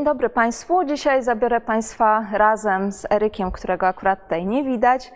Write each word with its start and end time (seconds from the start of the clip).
Dzień 0.00 0.04
dobry 0.04 0.30
Państwu. 0.30 0.84
Dzisiaj 0.84 1.22
zabiorę 1.22 1.60
Państwa 1.60 2.26
razem 2.32 2.92
z 2.92 3.06
Erykiem, 3.12 3.50
którego 3.50 3.86
akurat 3.86 4.22
tutaj 4.22 4.46
nie 4.46 4.64
widać, 4.64 5.12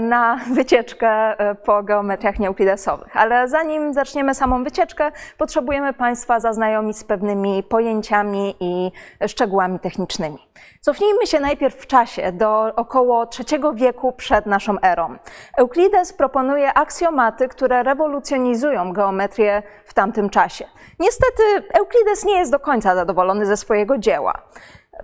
na 0.00 0.40
wycieczkę 0.50 1.08
e, 1.08 1.54
po 1.54 1.82
geometriach 1.82 2.38
nieuklidesowych. 2.38 3.16
Ale 3.16 3.48
zanim 3.48 3.94
zaczniemy 3.94 4.34
samą 4.34 4.64
wycieczkę, 4.64 5.12
potrzebujemy 5.38 5.92
Państwa 5.92 6.40
zaznajomić 6.40 6.98
z 6.98 7.04
pewnymi 7.04 7.62
pojęciami 7.62 8.56
i 8.60 8.92
szczegółami 9.28 9.78
technicznymi. 9.80 10.38
Cofnijmy 10.80 11.26
się 11.26 11.40
najpierw 11.40 11.76
w 11.76 11.86
czasie 11.86 12.32
do 12.32 12.74
około 12.76 13.28
III 13.38 13.62
wieku 13.74 14.12
przed 14.12 14.46
naszą 14.46 14.80
erą. 14.82 15.16
Euklides 15.58 16.12
proponuje 16.12 16.74
aksjomaty, 16.74 17.48
które 17.48 17.82
rewolucjonizują 17.82 18.92
geometrię 18.92 19.62
w 19.84 19.94
tamtym 19.94 20.30
czasie. 20.30 20.64
Niestety 20.98 21.42
Euklides 21.78 22.24
nie 22.24 22.38
jest 22.38 22.52
do 22.52 22.60
końca 22.60 22.94
zadowolony 22.94 23.46
ze 23.46 23.56
swojego 23.56 23.98
dzieła. 23.98 24.42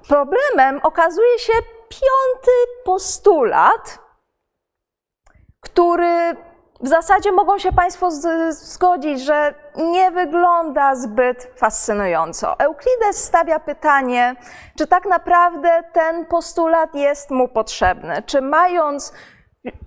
Problemem 0.09 0.81
okazuje 0.83 1.39
się 1.39 1.53
piąty 1.89 2.53
postulat, 2.85 4.04
który 5.65 6.37
w 6.81 6.89
zasadzie 6.89 7.33
mogą 7.33 7.59
się 7.59 7.73
Państwo 7.73 8.11
zgodzić, 8.51 9.21
że 9.21 9.55
nie 9.77 10.11
wygląda 10.11 10.95
zbyt 10.95 11.53
fascynująco. 11.57 12.59
Euklides 12.59 13.25
stawia 13.25 13.61
pytanie, 13.61 14.37
czy 14.79 14.87
tak 14.87 15.07
naprawdę 15.07 15.83
ten 15.93 16.27
postulat 16.27 16.95
jest 16.95 17.31
mu 17.31 17.49
potrzebny, 17.49 18.23
czy 18.27 18.41
mając 18.41 19.13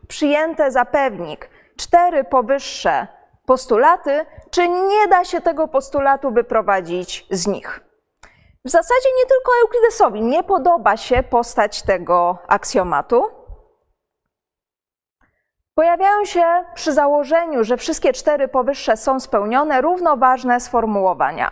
przyjęte 0.08 0.72
za 0.72 0.86
pewnik 0.86 1.50
cztery 1.78 2.24
powyższe 2.24 3.08
postulaty, 3.46 4.26
czy 4.52 4.70
nie 4.70 5.08
da 5.08 5.26
się 5.26 5.42
tego 5.42 5.68
postulatu 5.68 6.32
wyprowadzić 6.32 7.28
z 7.32 7.48
nich. 7.48 7.82
W 8.66 8.70
zasadzie 8.70 9.10
nie 9.18 9.26
tylko 9.26 9.52
Euklidesowi 9.62 10.22
nie 10.22 10.44
podoba 10.44 10.98
się 10.98 11.24
postać 11.24 11.82
tego 11.82 12.38
aksjomatu. 12.48 13.37
Pojawiają 15.78 16.26
się 16.26 16.46
przy 16.74 16.94
założeniu, 16.94 17.64
że 17.64 17.78
wszystkie 17.78 18.14
cztery 18.14 18.48
powyższe 18.48 18.98
są 18.98 19.20
spełnione, 19.20 19.82
równoważne 19.82 20.60
sformułowania. 20.60 21.52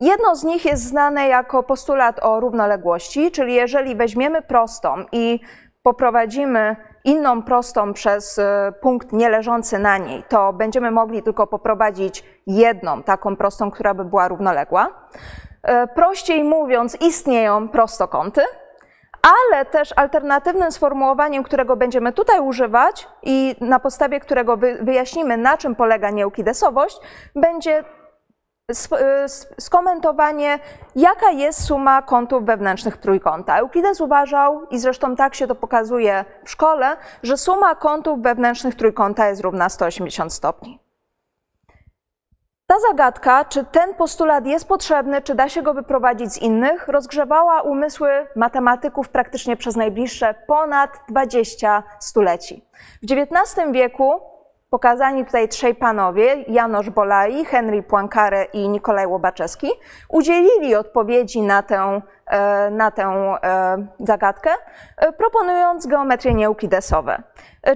Jedno 0.00 0.36
z 0.36 0.44
nich 0.44 0.64
jest 0.64 0.82
znane 0.82 1.28
jako 1.28 1.62
postulat 1.62 2.22
o 2.22 2.40
równoległości, 2.40 3.30
czyli 3.30 3.54
jeżeli 3.54 3.96
weźmiemy 3.96 4.42
prostą 4.42 5.04
i 5.12 5.40
poprowadzimy 5.82 6.76
inną 7.04 7.42
prostą 7.42 7.92
przez 7.92 8.38
e, 8.38 8.72
punkt 8.80 9.12
nie 9.12 9.28
leżący 9.28 9.78
na 9.78 9.98
niej, 9.98 10.24
to 10.28 10.52
będziemy 10.52 10.90
mogli 10.90 11.22
tylko 11.22 11.46
poprowadzić 11.46 12.24
jedną 12.46 13.02
taką 13.02 13.36
prostą, 13.36 13.70
która 13.70 13.94
by 13.94 14.04
była 14.04 14.28
równoległa. 14.28 15.08
E, 15.62 15.86
prościej 15.86 16.44
mówiąc, 16.44 17.00
istnieją 17.00 17.68
prostokąty, 17.68 18.42
ale 19.22 19.64
też 19.64 19.92
alternatywnym 19.96 20.72
sformułowaniem, 20.72 21.42
którego 21.42 21.76
będziemy 21.76 22.12
tutaj 22.12 22.40
używać 22.40 23.08
i 23.22 23.56
na 23.60 23.80
podstawie 23.80 24.20
którego 24.20 24.56
wyjaśnimy, 24.80 25.36
na 25.36 25.56
czym 25.56 25.74
polega 25.74 26.10
nieuklidesowość, 26.10 27.00
będzie 27.34 27.84
Y, 28.70 29.28
skomentowanie, 29.60 30.58
jaka 30.96 31.30
jest 31.30 31.64
suma 31.64 32.02
kątów 32.02 32.44
wewnętrznych 32.44 32.96
trójkąta. 32.96 33.58
Euklides 33.58 34.00
uważał, 34.00 34.66
i 34.70 34.78
zresztą 34.78 35.16
tak 35.16 35.34
się 35.34 35.46
to 35.46 35.54
pokazuje 35.54 36.24
w 36.44 36.50
szkole, 36.50 36.96
że 37.22 37.36
suma 37.36 37.74
kątów 37.74 38.22
wewnętrznych 38.22 38.74
trójkąta 38.74 39.28
jest 39.28 39.42
równa 39.42 39.68
180 39.68 40.32
stopni. 40.32 40.79
Ta 42.70 42.78
zagadka, 42.90 43.44
czy 43.44 43.64
ten 43.64 43.94
postulat 43.94 44.46
jest 44.46 44.68
potrzebny, 44.68 45.22
czy 45.22 45.34
da 45.34 45.48
się 45.48 45.62
go 45.62 45.74
wyprowadzić 45.74 46.32
z 46.32 46.38
innych, 46.38 46.88
rozgrzewała 46.88 47.62
umysły 47.62 48.10
matematyków 48.36 49.08
praktycznie 49.08 49.56
przez 49.56 49.76
najbliższe 49.76 50.34
ponad 50.46 50.90
20 51.08 51.82
stuleci. 52.00 52.64
W 53.02 53.12
XIX 53.12 53.72
wieku 53.72 54.20
Pokazani 54.70 55.24
tutaj 55.24 55.48
trzej 55.48 55.74
panowie, 55.74 56.44
Janosz 56.48 56.90
Bolai, 56.90 57.44
Henry 57.44 57.82
Poincaré 57.82 58.46
i 58.52 58.68
Nikolaj 58.68 59.06
Łobaczewski, 59.06 59.70
udzielili 60.08 60.74
odpowiedzi 60.74 61.42
na 61.42 61.62
tę, 61.62 62.00
e, 62.26 62.70
na 62.70 62.90
tę 62.90 63.02
e, 63.42 63.76
zagadkę, 64.00 64.50
e, 64.96 65.12
proponując 65.12 65.86
geometrię 65.86 66.34
nieuklidesowe. 66.34 67.22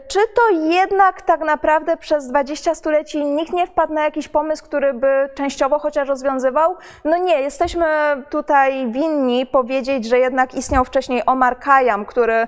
Czy 0.09 0.19
to 0.35 0.51
jednak 0.51 1.23
tak 1.23 1.41
naprawdę 1.41 1.97
przez 1.97 2.29
20 2.29 2.75
stuleci 2.75 3.25
nikt 3.25 3.53
nie 3.53 3.67
wpadł 3.67 3.93
na 3.93 4.05
jakiś 4.05 4.29
pomysł, 4.29 4.65
który 4.65 4.95
by 4.95 5.31
częściowo 5.35 5.79
chociaż 5.79 6.09
rozwiązywał? 6.09 6.77
No 7.05 7.17
nie, 7.17 7.41
jesteśmy 7.41 7.87
tutaj 8.31 8.93
winni 8.93 9.47
powiedzieć, 9.47 10.05
że 10.05 10.19
jednak 10.19 10.55
istniał 10.55 10.85
wcześniej 10.85 11.23
Omar 11.27 11.61
Khayyam, 11.61 12.05
który 12.05 12.47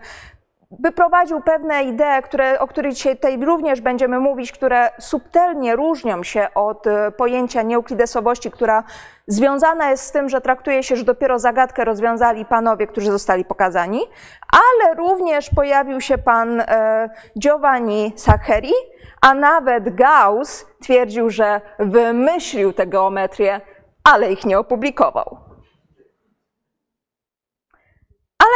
wyprowadził 0.71 1.41
pewne 1.41 1.85
idee, 1.85 2.23
które, 2.25 2.61
o 2.61 2.67
których 2.67 2.95
dzisiaj 2.95 3.17
tutaj 3.17 3.45
również 3.45 3.81
będziemy 3.81 4.21
mówić, 4.21 4.53
które 4.53 4.91
subtelnie 4.99 5.77
różnią 5.77 6.23
się 6.23 6.47
od 6.55 6.87
e, 6.87 7.11
pojęcia 7.11 7.63
nieuklidesowości, 7.63 8.51
która 8.51 8.85
związana 9.27 9.91
jest 9.91 10.05
z 10.05 10.13
tym, 10.13 10.29
że 10.29 10.41
traktuje 10.41 10.83
się, 10.83 10.97
że 10.97 11.05
dopiero 11.05 11.39
zagadkę 11.39 11.85
rozwiązali 11.85 12.45
panowie, 12.45 12.87
którzy 12.87 13.11
zostali 13.11 13.45
pokazani, 13.45 14.01
ale 14.53 14.95
również 14.95 15.51
pojawił 15.51 16.01
się 16.01 16.19
pan 16.19 16.61
e, 16.61 17.11
Giovanni 17.39 18.13
Saccheri, 18.17 18.73
a 19.21 19.35
nawet 19.35 19.95
Gauss 19.95 20.67
twierdził, 20.83 21.31
że 21.31 21.61
wymyślił 21.79 22.73
tę 22.73 22.87
geometrię, 22.87 23.61
ale 24.05 24.33
ich 24.33 24.45
nie 24.45 24.59
opublikował. 24.59 25.46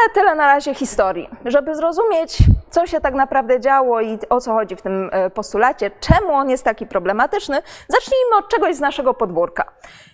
Ale 0.01 0.15
tyle 0.15 0.35
na 0.35 0.47
razie 0.47 0.75
historii. 0.75 1.29
Żeby 1.45 1.75
zrozumieć, 1.75 2.39
co 2.71 2.87
się 2.87 3.01
tak 3.01 3.15
naprawdę 3.15 3.61
działo 3.61 4.01
i 4.01 4.19
o 4.29 4.41
co 4.41 4.53
chodzi 4.53 4.77
w 4.77 4.83
tym 4.83 5.11
e, 5.13 5.31
postulacie, 5.31 5.91
czemu 6.01 6.33
on 6.33 6.51
jest 6.51 6.65
taki 6.65 6.87
problematyczny, 6.87 7.63
zacznijmy 7.89 8.37
od 8.39 8.49
czegoś 8.49 8.77
z 8.77 8.81
naszego 8.81 9.15
podwórka. 9.15 9.65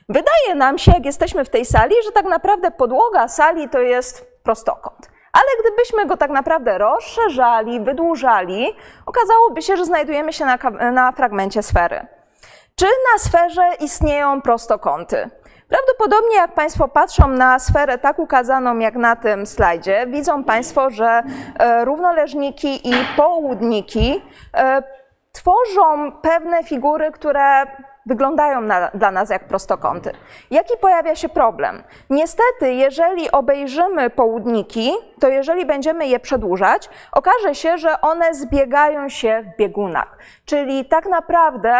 Wydaje 0.08 0.54
nam 0.54 0.78
się, 0.78 0.92
jak 0.92 1.04
jesteśmy 1.04 1.44
w 1.44 1.48
tej 1.48 1.64
sali, 1.64 1.94
że 2.04 2.12
tak 2.12 2.24
naprawdę 2.24 2.70
podłoga 2.70 3.28
sali 3.28 3.68
to 3.68 3.80
jest 3.80 4.42
prostokąt. 4.42 5.10
Ale 5.32 5.44
gdybyśmy 5.60 6.06
go 6.06 6.16
tak 6.16 6.30
naprawdę 6.30 6.78
rozszerzali, 6.78 7.80
wydłużali, 7.80 8.76
okazałoby 9.06 9.62
się, 9.62 9.76
że 9.76 9.84
znajdujemy 9.84 10.32
się 10.32 10.44
na, 10.44 10.58
na 10.92 11.12
fragmencie 11.12 11.62
sfery. 11.62 12.06
Czy 12.76 12.86
na 12.86 13.18
sferze 13.18 13.70
istnieją 13.80 14.42
prostokąty? 14.42 15.30
Prawdopodobnie 15.68 16.36
jak 16.36 16.54
Państwo 16.54 16.88
patrzą 16.88 17.28
na 17.28 17.58
sferę 17.58 17.98
tak 17.98 18.18
ukazaną 18.18 18.78
jak 18.78 18.94
na 18.94 19.16
tym 19.16 19.46
slajdzie, 19.46 20.06
widzą 20.06 20.44
Państwo, 20.44 20.90
że 20.90 21.22
e, 21.58 21.84
równoleżniki 21.84 22.88
i 22.88 22.94
południki 23.16 24.22
e, 24.56 24.82
tworzą 25.32 26.12
pewne 26.22 26.64
figury, 26.64 27.10
które 27.10 27.66
wyglądają 28.06 28.60
na, 28.60 28.90
dla 28.94 29.10
nas 29.10 29.30
jak 29.30 29.48
prostokąty. 29.48 30.12
Jaki 30.50 30.74
pojawia 30.80 31.16
się 31.16 31.28
problem? 31.28 31.82
Niestety, 32.10 32.72
jeżeli 32.72 33.30
obejrzymy 33.30 34.10
południki, 34.10 34.92
to 35.20 35.28
jeżeli 35.28 35.66
będziemy 35.66 36.06
je 36.06 36.20
przedłużać, 36.20 36.90
okaże 37.12 37.54
się, 37.54 37.78
że 37.78 38.00
one 38.00 38.34
zbiegają 38.34 39.08
się 39.08 39.42
w 39.42 39.56
biegunach. 39.58 40.18
Czyli 40.44 40.84
tak 40.84 41.06
naprawdę 41.06 41.74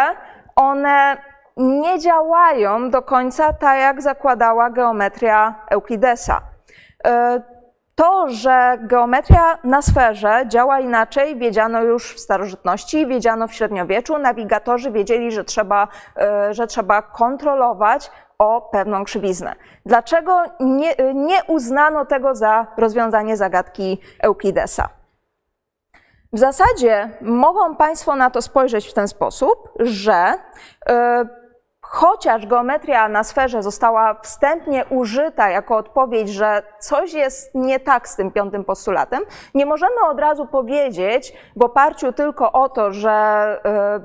one 0.55 1.17
nie 1.57 1.99
działają 1.99 2.89
do 2.89 3.01
końca 3.01 3.53
tak, 3.53 3.79
jak 3.79 4.01
zakładała 4.01 4.69
geometria 4.69 5.55
Euklidesa. 5.69 6.41
E, 7.07 7.41
to, 7.95 8.29
że 8.29 8.77
geometria 8.81 9.57
na 9.63 9.81
sferze 9.81 10.43
działa 10.47 10.79
inaczej, 10.79 11.37
wiedziano 11.37 11.81
już 11.81 12.13
w 12.13 12.19
starożytności, 12.19 13.07
wiedziano 13.07 13.47
w 13.47 13.53
średniowieczu. 13.53 14.17
Nawigatorzy 14.17 14.91
wiedzieli, 14.91 15.31
że 15.31 15.43
trzeba, 15.43 15.87
e, 16.17 16.53
że 16.53 16.67
trzeba 16.67 17.01
kontrolować 17.01 18.11
o 18.37 18.61
pewną 18.61 19.03
krzywiznę. 19.03 19.55
Dlaczego 19.85 20.43
nie, 20.59 20.95
nie 21.13 21.43
uznano 21.47 22.05
tego 22.05 22.35
za 22.35 22.67
rozwiązanie 22.77 23.37
zagadki 23.37 24.01
Euklidesa? 24.19 24.89
W 26.33 26.39
zasadzie 26.39 27.09
mogą 27.21 27.75
Państwo 27.75 28.15
na 28.15 28.29
to 28.29 28.41
spojrzeć 28.41 28.87
w 28.87 28.93
ten 28.93 29.07
sposób, 29.07 29.69
że 29.79 30.33
yy, 30.89 30.95
chociaż 31.89 32.45
geometria 32.45 33.09
na 33.09 33.23
sferze 33.23 33.63
została 33.63 34.13
wstępnie 34.13 34.85
użyta 34.89 35.49
jako 35.49 35.77
odpowiedź, 35.77 36.29
że 36.29 36.63
coś 36.79 37.13
jest 37.13 37.55
nie 37.55 37.79
tak 37.79 38.09
z 38.09 38.15
tym 38.15 38.31
piątym 38.31 38.65
postulatem, 38.65 39.21
nie 39.53 39.65
możemy 39.65 39.95
od 40.09 40.19
razu 40.19 40.45
powiedzieć 40.45 41.33
w 41.55 41.63
oparciu 41.63 42.13
tylko 42.13 42.51
o 42.51 42.69
to, 42.69 42.91
że 42.91 43.11
e, 43.65 43.99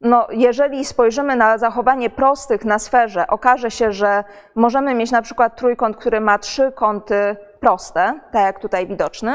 no, 0.00 0.26
jeżeli 0.30 0.84
spojrzymy 0.84 1.36
na 1.36 1.58
zachowanie 1.58 2.10
prostych 2.10 2.64
na 2.64 2.78
sferze, 2.78 3.26
okaże 3.26 3.70
się, 3.70 3.92
że 3.92 4.24
możemy 4.54 4.94
mieć 4.94 5.10
na 5.10 5.22
przykład 5.22 5.56
trójkąt, 5.56 5.96
który 5.96 6.20
ma 6.20 6.38
trzy 6.38 6.72
kąty 6.72 7.36
proste, 7.60 8.20
tak 8.32 8.42
jak 8.42 8.58
tutaj 8.58 8.86
widoczny. 8.86 9.34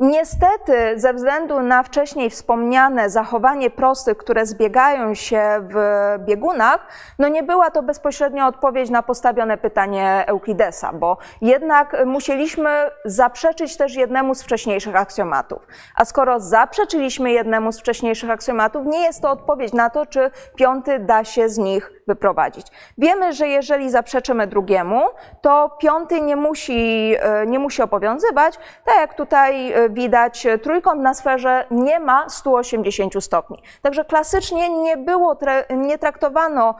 Niestety, 0.00 0.92
ze 0.96 1.14
względu 1.14 1.60
na 1.60 1.82
wcześniej 1.82 2.30
wspomniane 2.30 3.10
zachowanie 3.10 3.70
prostych, 3.70 4.16
które 4.16 4.46
zbiegają 4.46 5.14
się 5.14 5.42
w 5.60 5.76
biegunach, 6.24 6.86
no 7.18 7.28
nie 7.28 7.42
była 7.42 7.70
to 7.70 7.82
bezpośrednia 7.82 8.48
odpowiedź 8.48 8.90
na 8.90 9.02
postawione 9.02 9.58
pytanie 9.58 10.24
Euklidesa, 10.26 10.92
bo 10.92 11.18
jednak 11.40 11.96
musieliśmy 12.06 12.90
zaprzeczyć 13.04 13.76
też 13.76 13.94
jednemu 13.94 14.34
z 14.34 14.42
wcześniejszych 14.42 14.96
aksjomatów. 14.96 15.66
A 15.96 16.04
skoro 16.04 16.40
zaprzeczyliśmy 16.40 17.30
jednemu 17.30 17.72
z 17.72 17.80
wcześniejszych 17.80 18.30
aksjomatów, 18.30 18.86
nie 18.86 19.00
jest 19.00 19.22
to 19.22 19.30
odpowiedź 19.30 19.72
na 19.72 19.90
to, 19.90 20.06
czy 20.06 20.30
piąty 20.56 20.98
da 20.98 21.24
się 21.24 21.48
z 21.48 21.58
nich 21.58 21.92
wyprowadzić. 22.06 22.66
Wiemy, 22.98 23.32
że 23.32 23.48
jeżeli 23.48 23.90
zaprzeczymy 23.90 24.46
drugiemu, 24.46 25.02
to 25.40 25.76
piąty 25.80 26.20
nie 26.20 26.36
musi, 26.36 27.14
e, 27.18 27.46
nie 27.46 27.58
musi 27.62 27.82
obowiązywać. 27.82 28.58
Tak 28.84 28.96
jak 28.96 29.14
tutaj 29.14 29.72
e, 29.72 29.88
widać, 29.88 30.46
trójkąt 30.62 31.00
na 31.00 31.14
sferze 31.14 31.66
nie 31.70 32.00
ma 32.00 32.28
180 32.28 33.24
stopni. 33.24 33.62
Także 33.82 34.04
klasycznie 34.04 34.68
nie 34.68 34.96
było, 34.96 35.38
nie 35.70 35.98
traktowano 35.98 36.74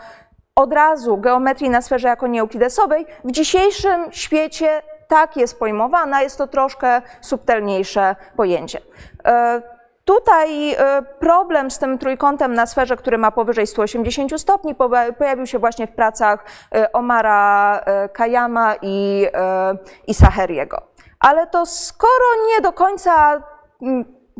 od 0.56 0.72
razu 0.72 1.16
geometrii 1.18 1.70
na 1.70 1.82
sferze 1.82 2.08
jako 2.08 2.26
nieuklidesowej. 2.26 3.06
W 3.24 3.30
dzisiejszym 3.30 4.12
świecie 4.12 4.82
tak 5.08 5.36
jest 5.36 5.58
pojmowana, 5.58 6.22
jest 6.22 6.38
to 6.38 6.46
troszkę 6.46 7.02
subtelniejsze 7.20 8.16
pojęcie. 8.36 8.80
Tutaj 10.04 10.72
e, 10.72 11.02
problem 11.02 11.70
z 11.70 11.78
tym 11.78 11.98
trójkątem 11.98 12.54
na 12.54 12.66
sferze, 12.66 12.96
który 12.96 13.18
ma 13.18 13.30
powyżej 13.30 13.66
180 13.66 14.40
stopni, 14.40 14.74
pojawił 15.18 15.46
się 15.46 15.58
właśnie 15.58 15.86
w 15.86 15.92
pracach 15.92 16.44
e, 16.74 16.92
Omara 16.92 17.80
e, 17.84 18.08
Kayama 18.08 18.74
i, 18.82 19.26
i 20.06 20.14
Saheriego. 20.14 20.82
Ale 21.20 21.46
to 21.46 21.66
skoro 21.66 22.24
nie 22.48 22.60
do 22.60 22.72
końca 22.72 23.42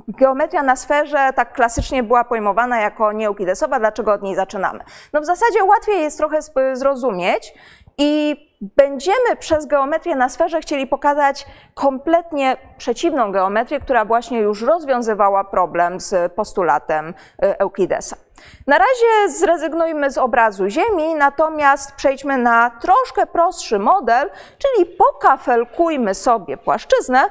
geometria 0.09 0.63
na 0.63 0.77
sferze 0.77 1.31
tak 1.37 1.53
klasycznie 1.53 2.03
była 2.03 2.25
pojmowana 2.25 2.81
jako 2.81 3.13
nieuklidesowa, 3.13 3.79
dlaczego 3.79 4.13
od 4.13 4.23
niej 4.23 4.35
zaczynamy? 4.35 4.85
No 5.13 5.21
w 5.21 5.25
zasadzie 5.25 5.65
łatwiej 5.65 6.01
jest 6.01 6.19
trochę 6.19 6.39
zrozumieć 6.73 7.55
i 7.99 8.37
będziemy 8.77 9.37
przez 9.39 9.67
geometrię 9.67 10.17
na 10.17 10.29
sferze 10.29 10.61
chcieli 10.61 10.87
pokazać 10.87 11.47
kompletnie 11.75 12.57
przeciwną 12.79 13.33
geometrię, 13.33 13.81
która 13.81 14.05
właśnie 14.05 14.39
już 14.39 14.63
rozwiązywała 14.63 15.45
problem 15.45 16.01
z 16.01 16.33
postulatem 16.33 17.09
y, 17.09 17.15
Euklidesa. 17.59 18.17
Na 18.67 18.79
razie 18.79 19.39
zrezygnujmy 19.39 20.11
z 20.11 20.19
obrazu 20.19 20.69
Ziemi, 20.69 21.15
natomiast 21.15 21.93
przejdźmy 21.93 22.39
na 22.39 22.71
troszkę 22.71 23.27
prostszy 23.27 23.79
model, 23.79 24.31
czyli 24.59 24.87
pokafelkujmy 24.87 26.15
sobie 26.15 26.57
płaszczyznę, 26.57 27.31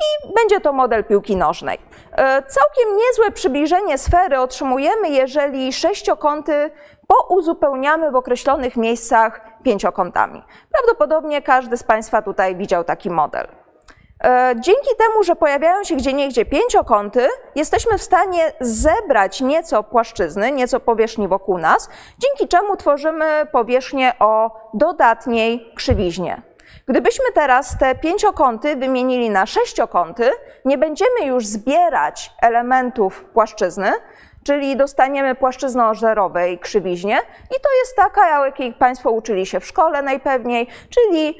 i 0.00 0.34
będzie 0.34 0.60
to 0.60 0.72
model 0.72 1.04
piłki 1.04 1.36
nożnej. 1.36 1.78
Y, 1.78 2.16
całkiem 2.48 2.96
niezłe 2.96 3.30
przybliżenie 3.30 3.98
sfery 3.98 4.40
otrzymujemy, 4.40 5.08
jeżeli 5.08 5.72
sześciokąty 5.72 6.70
pouzupełniamy 7.06 8.10
w 8.10 8.16
określonych 8.16 8.76
miejscach 8.76 9.40
pięciokątami. 9.66 10.42
Prawdopodobnie 10.72 11.42
każdy 11.42 11.76
z 11.76 11.82
Państwa 11.82 12.22
tutaj 12.22 12.56
widział 12.56 12.84
taki 12.84 13.10
model. 13.10 13.46
E, 14.24 14.54
dzięki 14.60 14.90
temu, 14.98 15.22
że 15.22 15.36
pojawiają 15.36 15.84
się 15.84 15.96
gdzieniegdzie 15.96 16.44
pięciokąty, 16.44 17.28
jesteśmy 17.54 17.98
w 17.98 18.02
stanie 18.02 18.52
zebrać 18.60 19.40
nieco 19.40 19.82
płaszczyzny, 19.82 20.52
nieco 20.52 20.80
powierzchni 20.80 21.28
wokół 21.28 21.58
nas, 21.58 21.88
dzięki 22.18 22.48
czemu 22.48 22.76
tworzymy 22.76 23.46
powierzchnię 23.52 24.12
o 24.18 24.60
dodatniej 24.74 25.72
krzywiźnie. 25.76 26.42
Gdybyśmy 26.88 27.24
teraz 27.34 27.78
te 27.78 27.94
pięciokąty 27.94 28.76
wymienili 28.76 29.30
na 29.30 29.46
sześciokąty, 29.46 30.30
nie 30.64 30.78
będziemy 30.78 31.20
już 31.26 31.46
zbierać 31.46 32.32
elementów 32.42 33.24
płaszczyzny, 33.24 33.92
czyli 34.46 34.76
dostaniemy 34.76 35.34
płaszczyzno-żerowej 35.34 36.58
krzywiźnie 36.58 37.18
i 37.50 37.60
to 37.62 37.68
jest 37.80 37.96
taka, 37.96 38.44
jakiej 38.46 38.72
Państwo 38.72 39.10
uczyli 39.10 39.46
się 39.46 39.60
w 39.60 39.66
szkole 39.66 40.02
najpewniej, 40.02 40.66
czyli, 40.90 41.38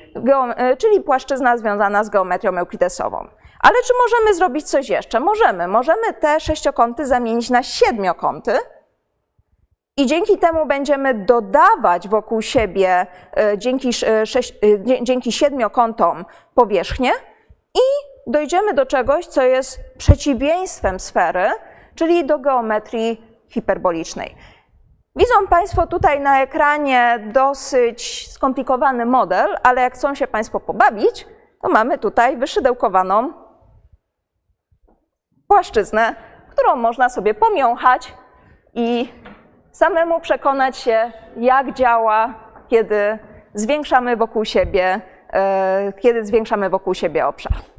e, 0.56 0.76
czyli 0.76 1.00
płaszczyzna 1.00 1.56
związana 1.56 2.04
z 2.04 2.10
geometrią 2.10 2.58
euklidesową. 2.58 3.28
Ale 3.60 3.74
czy 3.86 3.92
możemy 4.04 4.34
zrobić 4.34 4.70
coś 4.70 4.88
jeszcze? 4.88 5.20
Możemy. 5.20 5.68
Możemy 5.68 6.12
te 6.20 6.40
sześciokąty 6.40 7.06
zamienić 7.06 7.50
na 7.50 7.62
siedmiokąty 7.62 8.52
i 9.96 10.06
dzięki 10.06 10.38
temu 10.38 10.66
będziemy 10.66 11.14
dodawać 11.14 12.08
wokół 12.08 12.42
siebie 12.42 13.06
e, 13.36 13.58
dzięki, 13.58 13.90
e, 14.06 14.26
sześć, 14.26 14.54
dzięki 15.02 15.32
siedmiokątom 15.32 16.24
powierzchnię 16.54 17.10
i 17.74 17.80
dojdziemy 18.26 18.74
do 18.74 18.86
czegoś, 18.86 19.26
co 19.26 19.42
jest 19.42 19.80
przeciwieństwem 19.98 21.00
sfery, 21.00 21.50
czyli 21.96 22.26
do 22.26 22.38
geometrii 22.38 23.20
hiperbolicznej. 23.48 24.36
Widzą 25.16 25.34
Państwo 25.50 25.86
tutaj 25.86 26.20
na 26.20 26.42
ekranie 26.42 27.18
dosyć 27.32 28.28
skomplikowany 28.32 29.06
model, 29.06 29.56
ale 29.62 29.80
jak 29.82 29.94
chcą 29.94 30.14
się 30.14 30.26
Państwo 30.26 30.60
pobawić, 30.60 31.26
to 31.62 31.68
mamy 31.68 31.98
tutaj 31.98 32.36
wyszydełkowaną 32.36 33.32
płaszczyznę, 35.48 36.14
którą 36.50 36.76
można 36.76 37.08
sobie 37.08 37.34
pomiąchać 37.34 38.14
i 38.74 39.12
samemu 39.72 40.20
przekonać 40.20 40.76
się, 40.76 41.12
jak 41.36 41.72
działa, 41.72 42.34
kiedy 42.68 43.18
zwiększamy 43.54 44.16
wokół 44.16 44.44
siebie, 44.44 45.00
e, 45.32 45.92
kiedy 46.00 46.24
zwiększamy 46.24 46.70
wokół 46.70 46.94
siebie 46.94 47.26
obszar. 47.26 47.75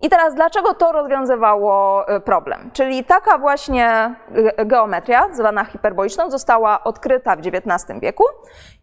I 0.00 0.08
teraz 0.08 0.34
dlaczego 0.34 0.74
to 0.74 0.92
rozwiązywało 0.92 2.04
y, 2.16 2.20
problem? 2.20 2.70
Czyli 2.72 3.04
taka 3.04 3.38
właśnie 3.38 4.14
y, 4.60 4.64
geometria, 4.66 5.28
zwana 5.32 5.64
hiperboliczną, 5.64 6.30
została 6.30 6.84
odkryta 6.84 7.36
w 7.36 7.38
XIX 7.38 8.00
wieku 8.00 8.24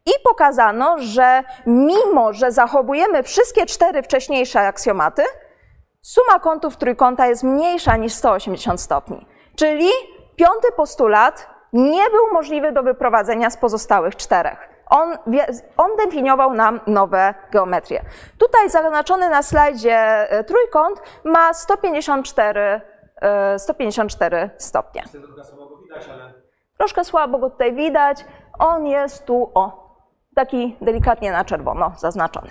i 0.06 0.12
pokazano, 0.24 0.96
że 1.00 1.44
mimo, 1.66 2.34
że 2.34 2.52
zachowujemy 2.52 3.24
wszystkie 3.24 3.66
cztery 3.66 4.04
wcześniejsze 4.04 4.60
aksjomaty, 4.60 5.24
suma 6.02 6.40
kątów 6.40 6.78
trójkąta 6.78 7.28
jest 7.28 7.44
mniejsza 7.44 7.98
niż 7.98 8.14
180 8.14 8.82
stopni. 8.82 9.28
Czyli 9.56 9.90
piąty 10.36 10.68
postulat 10.78 11.48
nie 11.74 12.10
był 12.10 12.34
możliwy 12.34 12.72
do 12.72 12.84
wyprowadzenia 12.84 13.50
z 13.50 13.58
pozostałych 13.58 14.16
czterech 14.16 14.71
on, 14.92 15.18
on 15.78 15.90
definiował 15.98 16.54
nam 16.54 16.80
nowe 16.88 17.34
geometrie. 17.52 18.02
Tutaj 18.38 18.70
zaznaczony 18.70 19.30
na 19.30 19.44
slajdzie 19.44 19.98
e, 20.32 20.44
trójkąt 20.44 21.02
ma 21.24 21.54
154, 21.54 22.82
154 23.58 24.38
e, 24.38 24.50
stopnie. 24.58 25.04
Troszkę 26.78 27.04
słabo 27.04 27.38
go 27.38 27.50
tutaj 27.50 27.76
widać. 27.76 28.26
On 28.60 28.86
jest 28.86 29.26
tu, 29.26 29.52
o, 29.54 29.96
taki 30.36 30.78
delikatnie 30.82 31.32
na 31.32 31.46
czerwono 31.46 31.92
zaznaczony. 31.98 32.50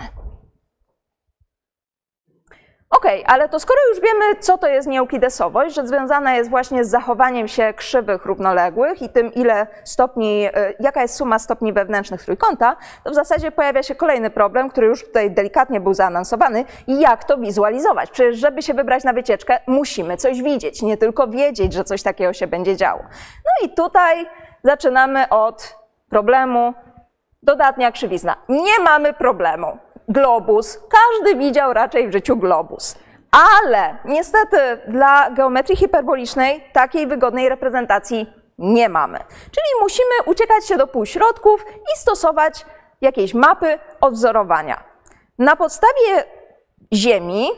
OK, 2.91 3.05
ale 3.25 3.49
to 3.49 3.59
skoro 3.59 3.79
już 3.89 3.99
wiemy, 4.01 4.35
co 4.39 4.57
to 4.57 4.67
jest 4.67 4.87
nieuklidesowość, 4.87 5.75
że 5.75 5.87
związana 5.87 6.35
jest 6.35 6.49
właśnie 6.49 6.85
z 6.85 6.89
zachowaniem 6.89 7.47
się 7.47 7.73
krzywych 7.73 8.25
równoległych 8.25 9.01
i 9.01 9.09
tym, 9.09 9.33
ile 9.33 9.67
stopni, 9.83 10.45
e, 10.45 10.73
jaka 10.79 11.01
jest 11.01 11.15
suma 11.15 11.39
stopni 11.39 11.73
wewnętrznych 11.73 12.23
trójkąta, 12.23 12.75
to 13.03 13.11
w 13.11 13.13
zasadzie 13.13 13.51
pojawia 13.51 13.83
się 13.83 13.95
kolejny 13.95 14.29
problem, 14.29 14.69
który 14.69 14.87
już 14.87 15.05
tutaj 15.05 15.31
delikatnie 15.31 15.79
był 15.79 15.93
zaanonsowany. 15.93 16.65
Jak 16.87 17.23
to 17.23 17.37
wizualizować? 17.37 18.11
Przecież, 18.11 18.37
żeby 18.37 18.61
się 18.61 18.73
wybrać 18.73 19.03
na 19.03 19.13
wycieczkę, 19.13 19.59
musimy 19.67 20.17
coś 20.17 20.41
widzieć, 20.41 20.81
nie 20.81 20.97
tylko 20.97 21.27
wiedzieć, 21.27 21.73
że 21.73 21.83
coś 21.83 22.03
takiego 22.03 22.33
się 22.33 22.47
będzie 22.47 22.75
działo. 22.75 23.01
No 23.45 23.67
i 23.67 23.73
tutaj 23.73 24.25
zaczynamy 24.63 25.29
od 25.29 25.75
problemu 26.09 26.73
dodatnia 27.43 27.91
krzywizna. 27.91 28.35
Nie 28.49 28.79
mamy 28.79 29.13
problemu 29.13 29.77
globus. 30.11 30.79
Każdy 30.89 31.39
widział 31.39 31.73
raczej 31.73 32.09
w 32.09 32.11
życiu 32.11 32.37
globus. 32.37 32.95
Ale 33.31 33.97
niestety 34.05 34.57
dla 34.87 35.29
geometrii 35.29 35.77
hiperbolicznej 35.77 36.63
takiej 36.73 37.07
wygodnej 37.07 37.49
reprezentacji 37.49 38.33
nie 38.57 38.89
mamy. 38.89 39.19
Czyli 39.27 39.67
musimy 39.81 40.09
uciekać 40.25 40.67
się 40.67 40.77
do 40.77 40.87
półśrodków 40.87 41.65
i 41.95 41.99
stosować 41.99 42.65
jakieś 43.01 43.33
mapy 43.33 43.79
odwzorowania. 44.01 44.83
Na 45.39 45.55
podstawie 45.55 46.23
Ziemi, 46.93 47.49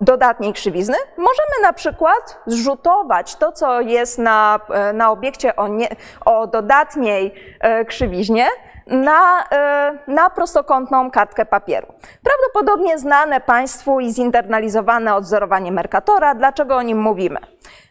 dodatniej 0.00 0.52
krzywizny, 0.52 0.96
możemy 1.16 1.62
na 1.62 1.72
przykład 1.72 2.38
zrzutować 2.46 3.36
to, 3.36 3.52
co 3.52 3.80
jest 3.80 4.18
na, 4.18 4.60
na 4.94 5.10
obiekcie 5.10 5.56
o, 5.56 5.68
nie, 5.68 5.88
o 6.24 6.46
dodatniej 6.46 7.34
e, 7.60 7.84
krzywiźnie, 7.84 8.48
na, 8.86 9.44
e, 9.52 9.98
na 10.06 10.30
prostokątną 10.30 11.10
kartkę 11.10 11.46
papieru. 11.46 11.86
Prawdopodobnie 12.22 12.98
znane 12.98 13.40
Państwu 13.40 14.00
i 14.00 14.12
zinternalizowane 14.12 15.14
odzorowanie 15.14 15.72
Mercatora. 15.72 16.34
Dlaczego 16.34 16.76
o 16.76 16.82
nim 16.82 16.98
mówimy? 16.98 17.40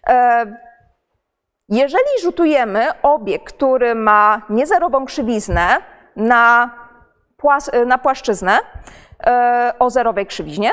E, 0.07 0.45
jeżeli 1.69 2.21
rzutujemy 2.21 2.87
obiekt, 3.03 3.55
który 3.55 3.95
ma 3.95 4.41
niezerową 4.49 5.05
krzywiznę 5.05 5.67
na 6.15 6.69
na 7.85 7.97
płaszczyznę 7.97 8.59
o 9.79 9.89
zerowej 9.89 10.25
krzywiźnie, 10.25 10.71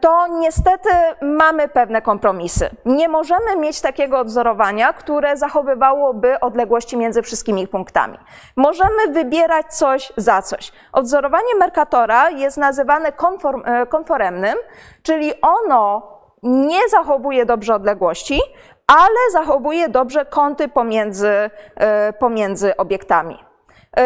to 0.00 0.26
niestety 0.26 0.88
mamy 1.20 1.68
pewne 1.68 2.02
kompromisy. 2.02 2.70
Nie 2.84 3.08
możemy 3.08 3.56
mieć 3.56 3.80
takiego 3.80 4.18
odzorowania, 4.18 4.92
które 4.92 5.36
zachowywałoby 5.36 6.40
odległości 6.40 6.96
między 6.96 7.22
wszystkimi 7.22 7.68
punktami. 7.68 8.18
Możemy 8.56 9.08
wybierać 9.08 9.74
coś 9.74 10.12
za 10.16 10.42
coś. 10.42 10.72
Odzorowanie 10.92 11.54
Mercatora 11.58 12.30
jest 12.30 12.56
nazywane 12.56 13.12
konform, 13.12 13.62
konforemnym, 13.88 14.58
czyli 15.02 15.32
ono 15.42 16.12
nie 16.42 16.88
zachowuje 16.88 17.46
dobrze 17.46 17.74
odległości, 17.74 18.40
ale 18.86 19.30
zachowuje 19.32 19.88
dobrze 19.88 20.24
kąty 20.24 20.68
pomiędzy, 20.68 21.50
pomiędzy 22.18 22.76
obiektami. 22.76 23.44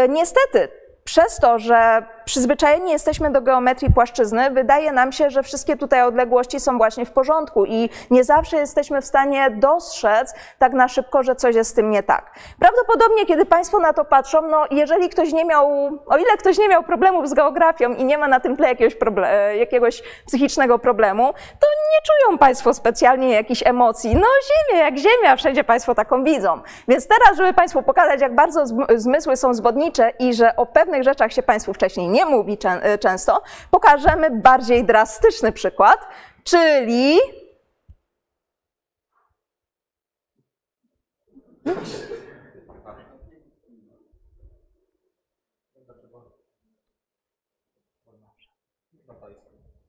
Niestety, 0.08 0.68
przez 1.04 1.36
to, 1.36 1.58
że 1.58 2.06
przyzwyczajeni 2.26 2.92
jesteśmy 2.92 3.30
do 3.30 3.42
geometrii 3.42 3.92
płaszczyzny, 3.92 4.50
wydaje 4.50 4.92
nam 4.92 5.12
się, 5.12 5.30
że 5.30 5.42
wszystkie 5.42 5.76
tutaj 5.76 6.02
odległości 6.02 6.60
są 6.60 6.78
właśnie 6.78 7.06
w 7.06 7.10
porządku 7.10 7.64
i 7.64 7.90
nie 8.10 8.24
zawsze 8.24 8.56
jesteśmy 8.56 9.00
w 9.00 9.04
stanie 9.04 9.50
dostrzec 9.50 10.34
tak 10.58 10.72
na 10.72 10.88
szybko, 10.88 11.22
że 11.22 11.36
coś 11.36 11.54
jest 11.54 11.70
z 11.70 11.74
tym 11.74 11.90
nie 11.90 12.02
tak. 12.02 12.30
Prawdopodobnie, 12.58 13.26
kiedy 13.26 13.44
Państwo 13.44 13.78
na 13.78 13.92
to 13.92 14.04
patrzą, 14.04 14.42
no 14.42 14.64
jeżeli 14.70 15.08
ktoś 15.08 15.32
nie 15.32 15.44
miał, 15.44 15.68
o 16.06 16.16
ile 16.16 16.36
ktoś 16.38 16.58
nie 16.58 16.68
miał 16.68 16.82
problemów 16.82 17.28
z 17.28 17.34
geografią 17.34 17.94
i 17.94 18.04
nie 18.04 18.18
ma 18.18 18.28
na 18.28 18.40
tym 18.40 18.56
tle 18.56 18.68
jakiegoś, 18.68 18.94
problem, 18.94 19.56
jakiegoś 19.58 20.02
psychicznego 20.26 20.78
problemu, 20.78 21.32
to 21.32 21.66
nie 21.66 22.00
czują 22.06 22.38
Państwo 22.38 22.74
specjalnie 22.74 23.30
jakichś 23.30 23.62
emocji. 23.66 24.14
No 24.14 24.26
ziemia 24.48 24.84
jak 24.84 24.96
ziemia, 24.98 25.36
wszędzie 25.36 25.64
Państwo 25.64 25.94
taką 25.94 26.24
widzą. 26.24 26.60
Więc 26.88 27.08
teraz, 27.08 27.36
żeby 27.36 27.52
Państwu 27.52 27.82
pokazać, 27.82 28.20
jak 28.20 28.34
bardzo 28.34 28.64
zmysły 28.96 29.36
są 29.36 29.54
zwodnicze 29.54 30.10
i 30.18 30.34
że 30.34 30.56
o 30.56 30.66
pewnych 30.66 31.02
rzeczach 31.02 31.32
się 31.32 31.42
Państwu 31.42 31.74
wcześniej 31.74 32.08
nie 32.08 32.15
mówi 32.24 32.58
y, 32.94 32.98
często, 32.98 33.42
pokażemy 33.70 34.30
bardziej 34.30 34.84
drastyczny 34.84 35.52
przykład, 35.52 36.08
czyli 36.44 37.18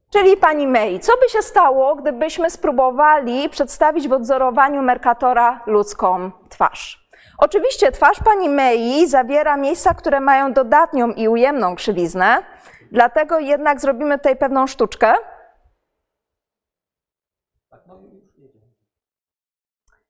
Czyli 0.10 0.38
pani 0.38 0.67
May, 0.67 1.00
co 1.00 1.13
by 1.17 1.29
się 1.29 1.41
stało, 1.41 1.96
gdybyśmy 1.96 2.50
spróbowali 2.50 3.50
przedstawić 3.50 4.07
w 4.07 4.13
odzorowaniu 4.13 4.81
Mercatora 4.81 5.63
ludzką 5.65 6.31
twarz? 6.50 7.06
Oczywiście 7.38 7.91
twarz 7.91 8.20
pani 8.25 8.50
Mei 8.50 9.08
zawiera 9.08 9.58
miejsca, 9.58 9.94
które 9.94 10.20
mają 10.20 10.53
dodatnią 10.53 11.12
i 11.12 11.27
ujemną 11.27 11.75
krzywiznę, 11.75 12.44
dlatego 12.91 13.39
jednak 13.39 13.82
zrobimy 13.82 14.17
tutaj 14.17 14.36
pewną 14.36 14.67
sztuczkę. 14.67 15.13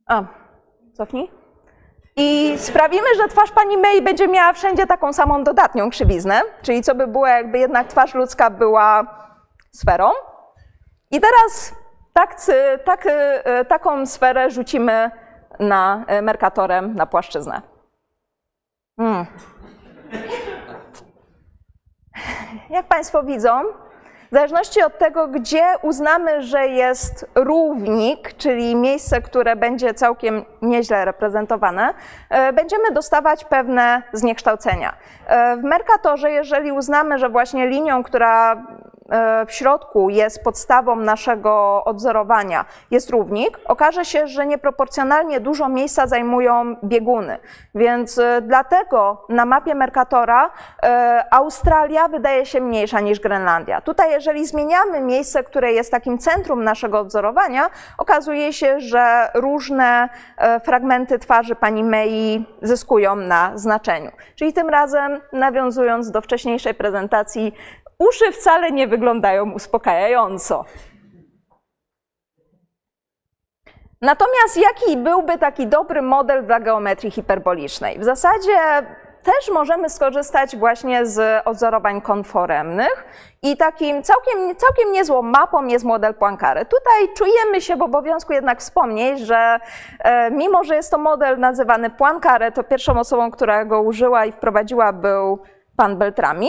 A, 0.06 0.24
cofnij. 0.94 1.32
I 2.16 2.54
sprawimy, 2.58 3.16
że 3.18 3.28
twarz 3.28 3.52
pani 3.52 3.78
Mei 3.78 4.02
będzie 4.02 4.28
miała 4.28 4.54
wszędzie 4.54 4.88
taką 4.88 5.14
samą 5.14 5.44
dodatnią 5.44 5.90
krzywiznę, 5.90 6.42
czyli 6.62 6.84
co 6.84 6.96
by 6.96 7.08
było, 7.08 7.28
jakby 7.28 7.60
jednak 7.60 7.88
twarz 7.88 8.14
ludzka 8.14 8.50
była 8.50 9.18
sferą. 9.72 10.12
I 11.12 11.22
teraz 11.22 11.76
tak, 12.14 12.36
tak, 12.86 13.06
y, 13.06 13.66
taką 13.66 14.06
sferę 14.06 14.52
rzucimy 14.52 15.12
na 15.60 16.04
e, 16.08 16.22
Mercatorem 16.22 16.96
na 16.96 17.06
płaszczyznę. 17.06 17.62
Hmm. 19.00 19.26
Jak 22.70 22.86
Państwo 22.86 23.24
widzą, 23.24 23.64
w 24.32 24.36
zależności 24.36 24.84
od 24.84 24.98
tego, 24.98 25.28
gdzie 25.28 25.64
uznamy, 25.82 26.42
że 26.42 26.68
jest 26.68 27.26
równik, 27.36 28.34
czyli 28.38 28.76
miejsce, 28.76 29.22
które 29.22 29.56
będzie 29.56 29.94
całkiem 29.94 30.46
nieźle 30.62 31.06
reprezentowane, 31.06 31.94
e, 32.30 32.54
będziemy 32.54 32.92
dostawać 32.92 33.46
pewne 33.46 34.02
zniekształcenia. 34.14 34.94
E, 35.28 35.58
w 35.58 35.64
Mercatorze, 35.64 36.32
jeżeli 36.32 36.72
uznamy, 36.72 37.18
że 37.18 37.30
właśnie 37.30 37.68
linią, 37.68 38.04
która 38.04 38.64
w 39.48 39.54
środku 39.54 40.10
jest 40.10 40.44
podstawą 40.44 40.96
naszego 40.96 41.84
odzorowania, 41.84 42.66
jest 42.92 43.10
równik, 43.10 43.60
okaże 43.66 44.06
się, 44.06 44.28
że 44.28 44.46
nieproporcjonalnie 44.46 45.40
dużo 45.40 45.70
miejsca 45.70 46.08
zajmują 46.08 46.76
bieguny. 46.84 47.38
Więc 47.76 48.18
e, 48.18 48.42
dlatego 48.42 49.26
na 49.30 49.46
mapie 49.46 49.76
Mercatora 49.76 50.52
e, 50.84 51.26
Australia 51.32 52.08
wydaje 52.08 52.46
się 52.46 52.62
mniejsza 52.62 53.00
niż 53.00 53.20
Grenlandia. 53.20 53.82
Tutaj, 53.82 54.12
jeżeli 54.12 54.48
zmieniamy 54.48 55.02
miejsce, 55.02 55.44
które 55.44 55.74
jest 55.74 55.92
takim 55.92 56.18
centrum 56.18 56.64
naszego 56.64 57.00
odzorowania, 57.00 57.70
okazuje 57.98 58.54
się, 58.54 58.80
że 58.80 59.32
różne 59.34 60.10
fragmenty 60.64 61.20
twarzy 61.20 61.56
pani 61.56 61.84
Mei 61.84 62.46
zyskują 62.62 63.16
na 63.16 63.52
znaczeniu. 63.56 64.12
Czyli 64.36 64.54
tym 64.54 64.70
razem, 64.70 65.22
nawiązując 65.34 66.12
do 66.12 66.22
wcześniejszej 66.22 66.74
prezentacji, 66.74 67.54
uszy 68.00 68.32
wcale 68.32 68.72
nie 68.72 68.88
wyglądają 68.88 69.52
uspokajająco. 69.52 70.66
Natomiast 74.02 74.58
jaki 74.58 74.98
byłby 74.98 75.38
taki 75.38 75.68
dobry 75.68 76.02
model 76.02 76.46
dla 76.46 76.60
geometrii 76.60 77.12
hiperbolicznej? 77.12 78.00
W 78.00 78.04
zasadzie 78.04 78.58
też 79.24 79.52
możemy 79.54 79.90
skorzystać 79.90 80.58
właśnie 80.58 81.06
z 81.06 81.42
odzorowań 81.46 82.02
konforemnych 82.02 83.06
i 83.44 83.58
takim 83.58 84.04
całkiem, 84.04 84.56
całkiem 84.56 84.92
niezłą 84.92 85.22
mapą 85.22 85.66
jest 85.66 85.86
model 85.86 86.14
Poincare. 86.14 86.66
Tutaj 86.66 87.14
czujemy 87.18 87.62
się 87.62 87.76
w 87.76 87.82
obowiązku 87.82 88.34
jednak 88.34 88.60
wspomnieć, 88.60 89.20
że 89.20 89.60
e, 90.00 90.32
mimo, 90.32 90.64
że 90.64 90.76
jest 90.76 90.92
to 90.92 90.98
model 90.98 91.40
nazywany 91.40 91.90
Poincare, 91.90 92.52
to 92.54 92.64
pierwszą 92.64 93.00
osobą, 93.00 93.32
która 93.32 93.66
go 93.66 93.82
użyła 93.82 94.26
i 94.26 94.32
wprowadziła 94.32 94.94
był 94.94 95.40
pan 95.78 95.98
Beltrami. 95.98 96.48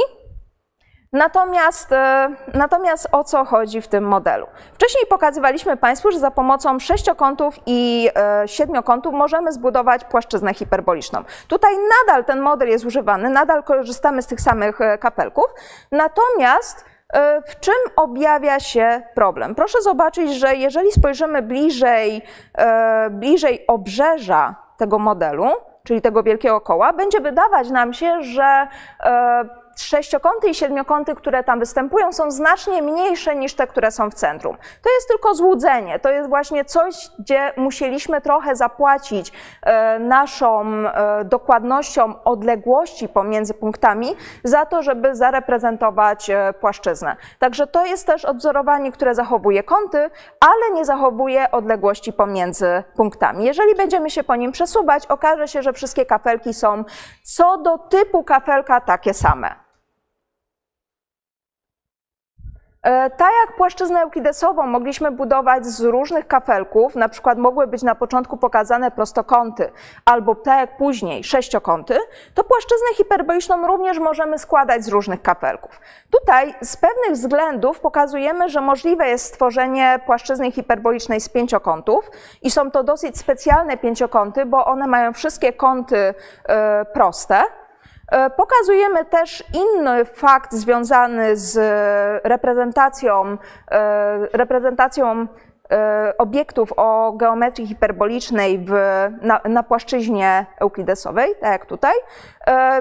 Natomiast, 1.13 1.93
e, 1.93 2.29
natomiast 2.55 3.09
o 3.13 3.25
co 3.25 3.45
chodzi 3.45 3.81
w 3.81 3.89
tym 3.89 4.05
modelu? 4.05 4.47
Wcześniej 4.75 5.07
pokazywaliśmy 5.07 5.77
Państwu, 5.77 6.13
że 6.13 6.19
za 6.19 6.31
pomocą 6.31 6.79
sześciokątów 6.79 7.55
i 7.67 8.11
e, 8.17 8.49
siedmiokątów 8.49 9.15
możemy 9.15 9.53
zbudować 9.53 10.05
płaszczyznę 10.05 10.55
hiperboliczną. 10.55 11.25
Tutaj 11.49 11.73
nadal 12.01 12.25
ten 12.25 12.41
model 12.41 12.69
jest 12.69 12.85
używany, 12.85 13.31
nadal 13.31 13.63
korzystamy 13.63 14.23
z 14.23 14.27
tych 14.27 14.41
samych 14.41 14.81
e, 14.81 14.99
kapelków, 14.99 15.47
natomiast 15.93 16.85
w 17.49 17.61
czym 17.61 17.75
objawia 17.97 18.61
się 18.61 19.03
problem? 19.15 19.55
Proszę 19.55 19.83
zobaczyć, 19.83 20.35
że 20.35 20.57
jeżeli 20.57 20.93
spojrzymy 20.93 21.43
bliżej, 21.43 22.23
bliżej 23.11 23.67
obrzeża 23.67 24.55
tego 24.77 24.99
modelu, 24.99 25.45
czyli 25.85 26.03
tego 26.03 26.23
wielkiego 26.23 26.61
koła, 26.61 26.93
będzie 26.93 27.21
wydawać 27.21 27.71
nam 27.71 27.93
się, 27.93 28.23
że 28.23 28.69
sześciokąty 29.83 30.49
i 30.49 30.55
siedmiokąty, 30.55 31.15
które 31.15 31.45
tam 31.45 31.59
występują, 31.59 32.13
są 32.13 32.31
znacznie 32.31 32.83
mniejsze 32.83 33.37
niż 33.37 33.55
te, 33.55 33.67
które 33.67 33.91
są 33.91 34.11
w 34.11 34.15
centrum. 34.15 34.57
To 34.57 34.91
jest 34.91 35.09
tylko 35.09 35.35
złudzenie, 35.35 35.99
to 35.99 36.11
jest 36.11 36.29
właśnie 36.29 36.65
coś, 36.65 37.11
gdzie 37.19 37.53
musieliśmy 37.57 38.21
trochę 38.21 38.57
zapłacić 38.57 39.33
e, 39.63 39.99
naszą 39.99 40.63
e, 40.65 41.25
dokładnością 41.25 42.23
odległości 42.23 43.09
pomiędzy 43.09 43.55
punktami 43.55 44.17
za 44.45 44.67
to, 44.67 44.83
żeby 44.83 45.17
zareprezentować 45.17 46.31
e, 46.31 46.53
płaszczyznę. 46.61 47.17
Także 47.39 47.67
to 47.67 47.87
jest 47.87 48.07
też 48.07 48.25
odwzorowanie, 48.25 48.93
które 48.93 49.15
zachowuje 49.15 49.63
kąty, 49.63 50.11
ale 50.41 50.75
nie 50.75 50.85
zachowuje 50.85 51.51
odległości 51.51 52.13
pomiędzy 52.13 52.83
punktami. 52.97 53.45
Jeżeli 53.45 53.75
będziemy 53.75 54.11
się 54.11 54.25
po 54.25 54.37
nim 54.37 54.53
przesuwać, 54.53 55.07
okaże 55.07 55.49
się, 55.49 55.63
że 55.63 55.73
wszystkie 55.73 56.07
kafelki 56.07 56.55
są 56.55 56.85
co 57.23 57.59
do 57.59 57.79
typu 57.79 58.25
kafelka 58.25 58.81
takie 58.81 59.15
same. 59.15 59.69
E, 62.78 62.78
tak 63.17 63.31
jak 63.47 63.57
płaszczyznę 63.57 64.01
eukidesową 64.01 64.67
mogliśmy 64.67 65.11
budować 65.11 65.67
z 65.67 65.81
różnych 65.81 66.27
kafelków, 66.27 66.97
na 66.97 67.09
przykład 67.09 67.39
mogły 67.39 67.67
być 67.67 67.83
na 67.83 67.95
początku 67.95 68.37
pokazane 68.37 68.91
prostokąty, 68.91 69.71
albo 70.05 70.35
tak 70.35 70.61
jak 70.61 70.77
później 70.77 71.25
sześciokąty, 71.25 71.99
to 72.35 72.45
płaszczyznę 72.45 72.87
hiperboliczną 72.95 73.67
również 73.67 73.99
możemy 73.99 74.39
składać 74.39 74.85
z 74.85 74.89
różnych 74.89 75.23
kafelków. 75.23 75.81
Tutaj 76.11 76.55
z 76.63 76.77
pewnych 76.77 77.13
względów 77.13 77.81
pokazujemy, 77.81 78.49
że 78.49 78.61
możliwe 78.61 79.09
jest 79.09 79.25
stworzenie 79.25 80.01
płaszczyzny 80.07 80.53
hiperbolicznej 80.53 81.21
z 81.21 81.29
pięciokątów 81.29 82.11
i 82.43 82.51
są 82.51 82.71
to 82.71 82.85
dosyć 82.85 83.19
specjalne 83.19 83.77
pięciokąty, 83.77 84.47
bo 84.47 84.67
one 84.67 84.87
mają 84.87 85.13
wszystkie 85.13 85.53
kąty 85.53 86.15
e, 86.49 86.85
proste, 86.85 87.45
E, 87.49 87.68
pokazujemy 88.37 89.05
też 89.05 89.45
inny 89.55 90.05
fakt 90.05 90.53
związany 90.53 91.37
z 91.37 91.57
reprezentacją, 92.25 93.39
e, 93.71 94.19
reprezentacją 94.33 95.27
obiektów 96.19 96.73
o 96.77 97.13
geometrii 97.13 97.67
hiperbolicznej 97.67 98.59
w, 98.59 98.73
na, 99.23 99.41
na 99.45 99.63
płaszczyźnie 99.63 100.47
euklidesowej, 100.61 101.35
tak 101.41 101.53
jak 101.53 101.67
tutaj, 101.67 101.95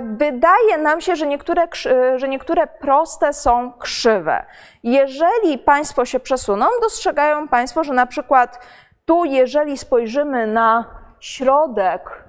wydaje 0.01 0.77
nam 0.77 1.01
się, 1.01 1.15
że 1.15 1.27
niektóre, 1.27 1.67
że 2.15 2.27
niektóre 2.27 2.67
proste 2.67 3.33
są 3.33 3.73
krzywe. 3.79 4.45
Jeżeli 4.83 5.57
Państwo 5.57 6.05
się 6.05 6.19
przesuną, 6.19 6.65
dostrzegają 6.81 7.47
Państwo, 7.47 7.83
że 7.83 7.93
na 7.93 8.05
przykład 8.05 8.65
tu, 9.05 9.25
jeżeli 9.25 9.77
spojrzymy 9.77 10.47
na 10.47 10.85
środek, 11.19 12.26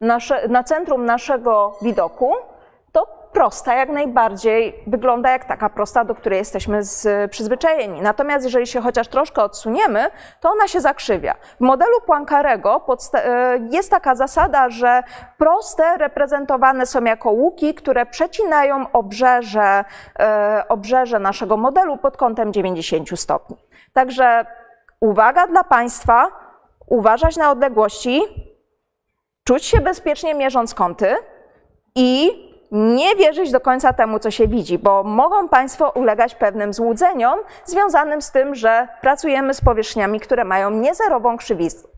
nasze, 0.00 0.48
na 0.48 0.64
centrum 0.64 1.04
naszego 1.04 1.78
widoku, 1.82 2.34
prosta 3.36 3.74
jak 3.74 3.88
najbardziej 3.88 4.84
wygląda 4.86 5.30
jak 5.30 5.44
taka 5.44 5.68
prosta, 5.70 6.04
do 6.04 6.14
której 6.14 6.38
jesteśmy 6.38 6.82
z, 6.84 7.30
przyzwyczajeni. 7.30 8.00
Natomiast 8.00 8.44
jeżeli 8.44 8.66
się 8.66 8.80
chociaż 8.80 9.08
troszkę 9.08 9.42
odsuniemy, 9.42 10.10
to 10.40 10.50
ona 10.50 10.68
się 10.68 10.80
zakrzywia. 10.80 11.34
W 11.34 11.60
modelu 11.60 12.00
Poincarego 12.06 12.86
e, 13.14 13.58
jest 13.70 13.90
taka 13.90 14.14
zasada, 14.14 14.70
że 14.70 15.02
proste 15.38 15.96
reprezentowane 15.96 16.86
są 16.86 17.04
jako 17.04 17.30
łuki, 17.30 17.74
które 17.74 18.06
przecinają 18.06 18.92
obrzeże, 18.92 19.84
e, 20.18 20.64
obrzeże 20.68 21.18
naszego 21.18 21.56
modelu 21.56 21.96
pod 21.96 22.16
kątem 22.16 22.52
90 22.52 23.20
stopni. 23.20 23.56
Także 23.92 24.46
uwaga 25.00 25.46
dla 25.46 25.64
Państwa, 25.64 26.28
uważać 26.86 27.36
na 27.36 27.50
odległości, 27.50 28.22
czuć 29.46 29.64
się 29.64 29.80
bezpiecznie 29.80 30.34
mierząc 30.34 30.74
kąty 30.74 31.16
i 31.94 32.30
nie 32.70 33.16
wierzyć 33.16 33.50
do 33.50 33.60
końca 33.60 33.92
temu, 33.92 34.18
co 34.18 34.30
się 34.30 34.48
widzi, 34.48 34.78
bo 34.78 35.02
mogą 35.02 35.48
Państwo 35.48 35.90
ulegać 35.90 36.34
pewnym 36.34 36.72
złudzeniom 36.72 37.38
związanym 37.64 38.22
z 38.22 38.30
tym, 38.30 38.54
że 38.54 38.88
pracujemy 39.00 39.54
z 39.54 39.60
powierzchniami, 39.60 40.20
które 40.20 40.44
mają 40.44 40.70
niezerową 40.70 41.36
krzywiznę. 41.36 41.88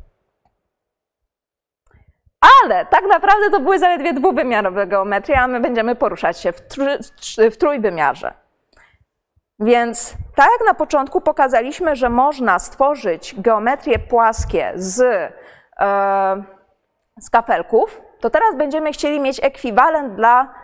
Ale 2.62 2.86
tak 2.86 3.04
naprawdę 3.08 3.50
to 3.50 3.60
były 3.60 3.78
zaledwie 3.78 4.12
dwuwymiarowe 4.12 4.86
geometrie, 4.86 5.40
a 5.40 5.46
my 5.46 5.60
będziemy 5.60 5.94
poruszać 5.94 6.40
się 6.40 6.52
w, 6.52 6.60
w 7.50 7.56
trójwymiarze. 7.56 8.34
Więc 9.60 10.14
tak 10.36 10.48
jak 10.58 10.68
na 10.68 10.74
początku 10.74 11.20
pokazaliśmy, 11.20 11.96
że 11.96 12.08
można 12.08 12.58
stworzyć 12.58 13.34
geometrie 13.40 13.98
płaskie 13.98 14.72
z, 14.74 15.00
e, 15.80 16.57
z 17.20 17.30
kafelków, 17.30 18.00
to 18.20 18.30
teraz 18.30 18.56
będziemy 18.56 18.92
chcieli 18.92 19.20
mieć 19.20 19.40
ekwiwalent 19.42 20.14
dla 20.14 20.54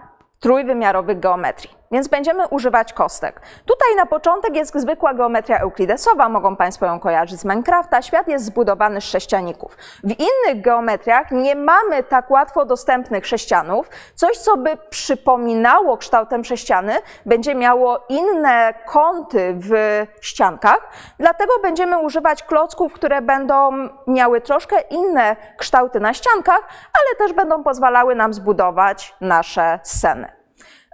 trójwymiarowych 0.41 1.21
geometrii. 1.21 1.75
Więc 1.95 2.09
będziemy 2.09 2.49
używać 2.49 2.93
kostek. 2.93 3.41
Tutaj 3.67 3.97
na 3.97 4.07
początek 4.07 4.57
jest 4.57 4.75
zwykła 4.75 5.15
geometria 5.15 5.59
euklidesowa, 5.59 6.29
mogą 6.29 6.57
Państwo 6.57 6.87
ją 6.87 7.01
kojarzyć 7.01 7.41
z 7.41 7.45
Minecrafta. 7.45 8.03
Świat 8.03 8.29
jest 8.29 8.45
zbudowany 8.45 9.01
z 9.01 9.05
sześcianików. 9.05 9.77
W 10.05 10.11
innych 10.11 10.63
geometriach 10.63 11.31
nie 11.31 11.55
mamy 11.55 12.03
tak 12.03 12.31
łatwo 12.31 12.65
dostępnych 12.65 13.27
sześcianów. 13.27 13.91
Coś, 14.15 14.39
co 14.39 14.57
by 14.57 14.77
przypominało 14.91 15.97
kształtem 15.97 16.45
sześciany, 16.45 16.93
będzie 17.27 17.55
miało 17.55 18.05
inne 18.09 18.75
kąty 18.87 19.57
w 19.61 19.73
ściankach. 20.21 20.91
Dlatego 21.19 21.53
będziemy 21.63 21.99
używać 21.99 22.43
klocków, 22.43 22.93
które 22.93 23.23
będą 23.23 23.71
miały 24.07 24.41
troszkę 24.41 24.81
inne 24.81 25.37
kształty 25.59 26.01
na 26.01 26.15
ściankach, 26.15 26.61
ale 26.71 27.17
też 27.19 27.33
będą 27.33 27.63
pozwalały 27.63 28.15
nam 28.15 28.35
zbudować 28.35 29.15
nasze 29.21 29.81
sceny. 29.83 30.34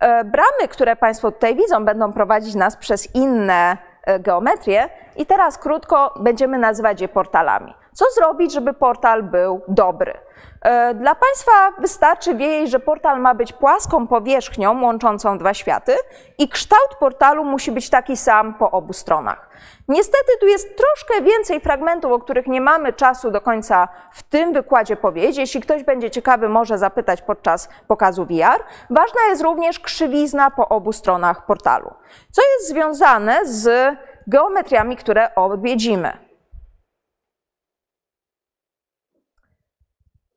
E, 0.00 0.24
bramy, 0.24 0.68
które 0.68 0.96
Państwo 0.96 1.32
tutaj 1.32 1.56
widzą, 1.56 1.84
będą 1.84 2.12
prowadzić 2.12 2.54
nas 2.54 2.76
przez 2.76 3.14
inne 3.14 3.76
e, 4.04 4.20
geometrie 4.20 4.88
i 5.16 5.26
teraz 5.26 5.58
krótko 5.58 6.14
będziemy 6.20 6.58
nazywać 6.58 7.00
je 7.00 7.08
portalami. 7.08 7.74
Co 8.00 8.06
zrobić, 8.14 8.52
żeby 8.52 8.74
portal 8.74 9.22
był 9.22 9.60
dobry? 9.68 10.14
E, 10.62 10.94
dla 10.94 11.14
Państwa 11.14 11.52
wystarczy 11.78 12.34
wiedzieć, 12.34 12.70
że 12.70 12.80
portal 12.80 13.20
ma 13.20 13.34
być 13.34 13.52
płaską 13.52 14.06
powierzchnią 14.06 14.82
łączącą 14.82 15.38
dwa 15.38 15.54
światy 15.54 15.96
i 16.38 16.48
kształt 16.48 16.94
portalu 17.00 17.44
musi 17.44 17.72
być 17.72 17.90
taki 17.90 18.16
sam 18.16 18.54
po 18.54 18.70
obu 18.70 18.92
stronach. 18.92 19.50
Niestety 19.88 20.32
tu 20.40 20.46
jest 20.46 20.68
troszkę 20.76 21.22
więcej 21.22 21.60
fragmentów, 21.60 22.12
o 22.12 22.18
których 22.18 22.46
nie 22.46 22.60
mamy 22.60 22.92
czasu 22.92 23.30
do 23.30 23.40
końca 23.40 23.88
w 24.12 24.22
tym 24.22 24.52
wykładzie 24.52 24.96
powiedzieć. 24.96 25.36
Jeśli 25.36 25.60
ktoś 25.60 25.84
będzie 25.84 26.10
ciekawy, 26.10 26.48
może 26.48 26.78
zapytać 26.78 27.22
podczas 27.22 27.68
pokazu 27.88 28.24
VR. 28.24 28.62
Ważna 28.90 29.20
jest 29.28 29.42
również 29.42 29.80
krzywizna 29.80 30.50
po 30.50 30.68
obu 30.68 30.92
stronach 30.92 31.46
portalu, 31.46 31.94
co 32.30 32.42
jest 32.42 32.68
związane 32.68 33.40
z 33.44 33.96
geometriami, 34.26 34.96
które 34.96 35.34
odwiedzimy. 35.34 36.29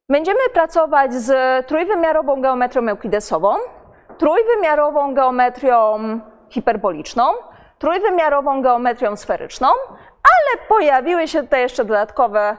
Będziemy 0.10 0.40
pracować 0.54 1.14
z 1.14 1.68
trójwymiarową 1.68 2.42
geometrią 2.42 2.88
eukidesową, 2.90 3.56
trójwymiarową 4.18 5.14
geometrią 5.14 6.00
hiperboliczną, 6.50 7.24
trójwymiarową 7.80 8.62
geometrią 8.62 9.16
sferyczną, 9.16 9.68
ale 10.24 10.68
pojawiły 10.68 11.28
się 11.28 11.44
tutaj 11.44 11.62
jeszcze 11.62 11.86
dodatkowe 11.86 12.58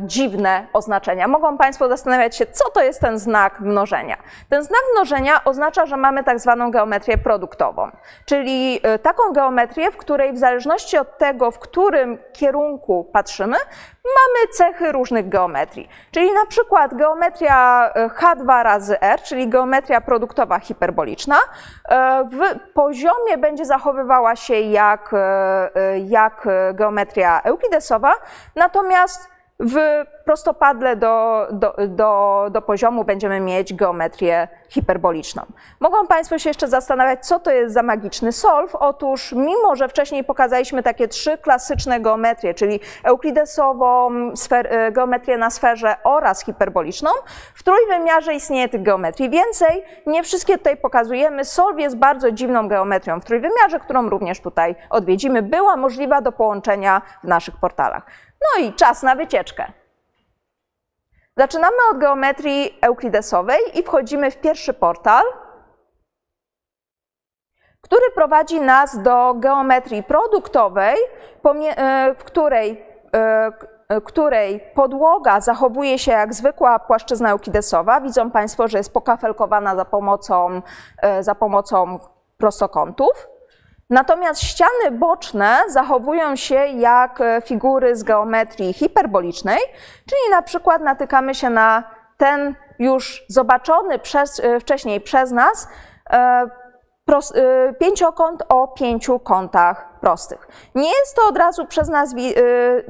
dziwne 0.00 0.66
oznaczenia. 0.72 1.28
Mogą 1.28 1.58
Państwo 1.58 1.88
zastanawiać 1.88 2.36
się, 2.36 2.46
co 2.46 2.70
to 2.70 2.82
jest 2.82 3.00
ten 3.00 3.18
znak 3.18 3.60
mnożenia. 3.60 4.16
Ten 4.48 4.62
znak 4.62 4.80
mnożenia 4.92 5.44
oznacza, 5.44 5.86
że 5.86 5.96
mamy 5.96 6.24
tak 6.24 6.40
zwaną 6.40 6.70
geometrię 6.70 7.18
produktową, 7.18 7.90
czyli 8.24 8.80
e, 8.82 8.98
taką 8.98 9.32
geometrię, 9.32 9.90
w 9.90 9.96
której 9.96 10.32
w 10.32 10.38
zależności 10.38 10.98
od 10.98 11.18
tego, 11.18 11.50
w 11.50 11.58
którym 11.58 12.18
kierunku 12.32 13.10
patrzymy, 13.12 13.56
mamy 14.04 14.52
cechy 14.52 14.92
różnych 14.92 15.28
geometrii. 15.28 15.88
Czyli 16.10 16.32
na 16.32 16.46
przykład 16.46 16.94
geometria 16.94 17.90
e, 17.94 18.08
H2 18.08 18.62
razy 18.62 19.00
R, 19.00 19.22
czyli 19.22 19.48
geometria 19.48 20.00
produktowa 20.00 20.58
hiperboliczna, 20.58 21.36
w 22.30 22.72
poziomie 22.74 23.38
będzie 23.38 23.64
zachowywała 23.64 24.36
się 24.36 24.54
jak, 24.54 25.14
jak 26.04 26.48
geometria 26.74 27.40
euklidesowa, 27.44 28.12
natomiast 28.56 29.35
w 29.60 30.04
prostopadle 30.24 30.96
do, 30.96 31.46
do, 31.50 31.74
do, 31.88 32.46
do 32.50 32.62
poziomu 32.62 33.04
będziemy 33.04 33.40
mieć 33.40 33.74
geometrię 33.74 34.48
hiperboliczną. 34.68 35.42
Mogą 35.80 36.06
Państwo 36.06 36.38
się 36.38 36.50
jeszcze 36.50 36.68
zastanawiać, 36.68 37.26
co 37.26 37.40
to 37.40 37.50
jest 37.50 37.74
za 37.74 37.82
magiczny 37.82 38.32
solw. 38.32 38.74
Otóż, 38.74 39.32
mimo 39.32 39.76
że 39.76 39.88
wcześniej 39.88 40.24
pokazaliśmy 40.24 40.82
takie 40.82 41.08
trzy 41.08 41.38
klasyczne 41.38 42.00
geometrie, 42.00 42.54
czyli 42.54 42.80
euklidesową, 43.04 44.10
sfer, 44.36 44.66
e, 44.66 44.92
geometrię 44.92 45.38
na 45.38 45.50
sferze 45.50 45.96
oraz 46.04 46.44
hiperboliczną, 46.44 47.10
w 47.54 47.62
trójwymiarze 47.62 48.34
istnieje 48.34 48.68
tych 48.68 48.82
geometrii 48.82 49.30
więcej. 49.30 49.84
Nie 50.06 50.22
wszystkie 50.22 50.58
tutaj 50.58 50.76
pokazujemy. 50.76 51.44
Solw 51.44 51.78
jest 51.78 51.96
bardzo 51.96 52.32
dziwną 52.32 52.68
geometrią 52.68 53.20
w 53.20 53.24
trójwymiarze, 53.24 53.80
którą 53.80 54.08
również 54.08 54.40
tutaj 54.40 54.74
odwiedzimy. 54.90 55.42
Była 55.42 55.76
możliwa 55.76 56.20
do 56.20 56.32
połączenia 56.32 57.02
w 57.24 57.28
naszych 57.28 57.56
portalach. 57.56 58.06
No 58.40 58.64
i 58.64 58.72
czas 58.72 59.02
na 59.02 59.14
wycieczkę. 59.14 59.72
Zaczynamy 61.36 61.76
od 61.90 61.98
geometrii 61.98 62.78
euklidesowej 62.80 63.60
i 63.74 63.82
wchodzimy 63.82 64.30
w 64.30 64.36
pierwszy 64.36 64.74
portal, 64.74 65.24
który 67.80 68.02
prowadzi 68.14 68.60
nas 68.60 69.02
do 69.02 69.34
geometrii 69.34 70.02
produktowej, 70.02 70.96
e, 71.44 72.14
w 72.14 72.24
której, 72.24 72.84
e, 73.14 74.00
której 74.04 74.60
podłoga 74.74 75.40
zachowuje 75.40 75.98
się 75.98 76.12
jak 76.12 76.34
zwykła 76.34 76.78
płaszczyzna 76.78 77.30
euklidesowa. 77.30 78.00
Widzą 78.00 78.30
Państwo, 78.30 78.68
że 78.68 78.78
jest 78.78 78.92
pokafelkowana 78.92 79.76
za 79.76 79.84
pomocą, 79.84 80.62
e, 81.02 81.22
za 81.22 81.34
pomocą 81.34 81.98
prostokątów. 82.38 83.35
Natomiast 83.90 84.42
ściany 84.42 84.90
boczne 84.90 85.58
zachowują 85.68 86.36
się 86.36 86.54
jak 86.54 87.20
e, 87.20 87.42
figury 87.44 87.96
z 87.96 88.02
geometrii 88.02 88.72
hiperbolicznej, 88.72 89.58
czyli 90.06 90.30
na 90.30 90.42
przykład 90.42 90.82
natykamy 90.82 91.34
się 91.34 91.50
na 91.50 91.84
ten 92.16 92.54
już 92.78 93.24
zobaczony 93.28 93.98
przez, 93.98 94.40
e, 94.40 94.60
wcześniej 94.60 95.00
przez 95.00 95.30
nas 95.30 95.68
e, 96.10 96.46
pięciokąt 97.80 98.42
o 98.48 98.68
pięciu 98.68 99.18
kątach 99.18 99.98
prostych. 100.00 100.48
Nie 100.74 100.88
jest 100.88 101.16
to 101.16 101.28
od 101.28 101.38
razu 101.38 101.66
przez 101.66 101.88
nas, 101.88 102.14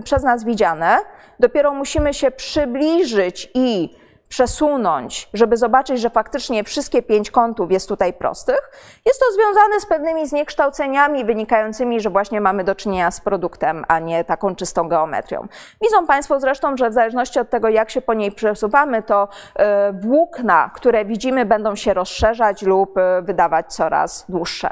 przez 0.04 0.22
nas 0.22 0.44
widziane, 0.44 0.98
dopiero 1.40 1.74
musimy 1.74 2.14
się 2.14 2.30
przybliżyć 2.30 3.50
i 3.54 3.96
przesunąć, 4.28 5.28
żeby 5.34 5.56
zobaczyć, 5.56 6.00
że 6.00 6.10
faktycznie 6.10 6.64
wszystkie 6.64 7.02
pięć 7.02 7.30
kątów 7.30 7.72
jest 7.72 7.88
tutaj 7.88 8.12
prostych, 8.12 8.70
jest 9.06 9.20
to 9.20 9.26
związane 9.32 9.80
z 9.80 9.86
pewnymi 9.86 10.26
zniekształceniami 10.26 11.24
wynikającymi, 11.24 12.00
że 12.00 12.10
właśnie 12.10 12.40
mamy 12.40 12.64
do 12.64 12.74
czynienia 12.74 13.10
z 13.10 13.20
produktem, 13.20 13.84
a 13.88 13.98
nie 13.98 14.24
taką 14.24 14.56
czystą 14.56 14.88
geometrią. 14.88 15.48
Widzą 15.82 16.06
Państwo 16.06 16.40
zresztą, 16.40 16.76
że 16.76 16.90
w 16.90 16.92
zależności 16.92 17.40
od 17.40 17.50
tego, 17.50 17.68
jak 17.68 17.90
się 17.90 18.00
po 18.00 18.14
niej 18.14 18.32
przesuwamy, 18.32 19.02
to 19.02 19.28
e, 19.56 19.92
włókna, 19.92 20.70
które 20.74 21.04
widzimy, 21.04 21.44
będą 21.44 21.76
się 21.76 21.94
rozszerzać 21.94 22.62
lub 22.62 22.98
e, 22.98 23.22
wydawać 23.22 23.74
coraz 23.74 24.24
dłuższe. 24.28 24.70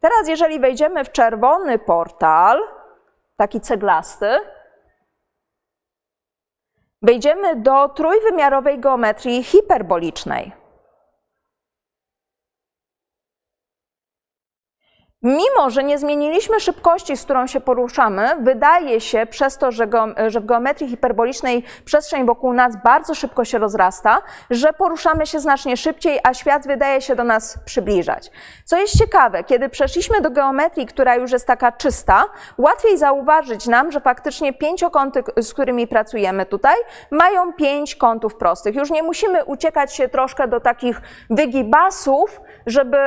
Teraz, 0.00 0.28
jeżeli 0.28 0.60
wejdziemy 0.60 1.04
w 1.04 1.12
czerwony 1.12 1.78
portal, 1.78 2.60
taki 3.36 3.60
ceglasty. 3.60 4.26
Wejdziemy 7.02 7.56
do 7.56 7.88
trójwymiarowej 7.88 8.78
geometrii 8.78 9.42
hiperbolicznej. 9.42 10.61
Mimo, 15.22 15.70
że 15.70 15.84
nie 15.84 15.98
zmieniliśmy 15.98 16.60
szybkości, 16.60 17.16
z 17.16 17.24
którą 17.24 17.46
się 17.46 17.60
poruszamy, 17.60 18.28
wydaje 18.40 19.00
się 19.00 19.26
przez 19.26 19.58
to, 19.58 19.72
że, 19.72 19.88
że 20.26 20.40
w 20.40 20.46
geometrii 20.46 20.88
hiperbolicznej 20.88 21.64
przestrzeń 21.84 22.26
wokół 22.26 22.52
nas 22.52 22.76
bardzo 22.84 23.14
szybko 23.14 23.44
się 23.44 23.58
rozrasta, 23.58 24.22
że 24.50 24.72
poruszamy 24.72 25.26
się 25.26 25.40
znacznie 25.40 25.76
szybciej, 25.76 26.20
a 26.24 26.34
świat 26.34 26.66
wydaje 26.66 27.00
się 27.00 27.16
do 27.16 27.24
nas 27.24 27.58
przybliżać. 27.64 28.30
Co 28.64 28.76
jest 28.76 28.98
ciekawe, 28.98 29.44
kiedy 29.44 29.68
przeszliśmy 29.68 30.20
do 30.20 30.30
geometrii, 30.30 30.86
która 30.86 31.14
już 31.14 31.32
jest 31.32 31.46
taka 31.46 31.72
czysta, 31.72 32.24
łatwiej 32.58 32.98
zauważyć 32.98 33.66
nam, 33.66 33.92
że 33.92 34.00
faktycznie 34.00 34.52
pięciokąty, 34.52 35.22
z 35.36 35.52
którymi 35.52 35.86
pracujemy 35.86 36.46
tutaj, 36.46 36.76
mają 37.10 37.52
pięć 37.52 37.96
kątów 37.96 38.34
prostych. 38.34 38.74
Już 38.74 38.90
nie 38.90 39.02
musimy 39.02 39.44
uciekać 39.44 39.94
się 39.94 40.08
troszkę 40.08 40.48
do 40.48 40.60
takich 40.60 41.00
wygibasów, 41.30 42.40
żeby, 42.66 42.98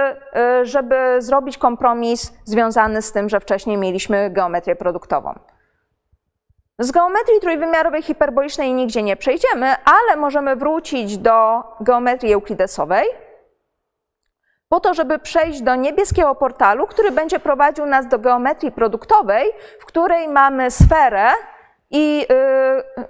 y, 0.61 0.65
żeby 0.65 1.15
zrobić 1.19 1.57
kompromis 1.57 2.04
związany 2.43 3.01
z 3.01 3.11
tym, 3.11 3.29
że 3.29 3.39
wcześniej 3.39 3.77
mieliśmy 3.77 4.29
geometrię 4.29 4.75
produktową. 4.75 5.39
Z 6.79 6.91
geometrii 6.91 7.39
trójwymiarowej 7.39 8.03
hiperbolicznej 8.03 8.73
nigdzie 8.73 9.03
nie 9.03 9.15
przejdziemy, 9.15 9.75
ale 9.85 10.15
możemy 10.15 10.55
wrócić 10.55 11.17
do 11.17 11.63
geometrii 11.81 12.33
euklidesowej, 12.33 13.05
po 14.69 14.79
to, 14.79 14.93
żeby 14.93 15.19
przejść 15.19 15.61
do 15.61 15.75
niebieskiego 15.75 16.35
portalu, 16.35 16.87
który 16.87 17.11
będzie 17.11 17.39
prowadził 17.39 17.85
nas 17.85 18.07
do 18.07 18.19
geometrii 18.19 18.71
produktowej, 18.71 19.51
w 19.79 19.85
której 19.85 20.27
mamy 20.27 20.71
sferę 20.71 21.29
i 21.91 22.27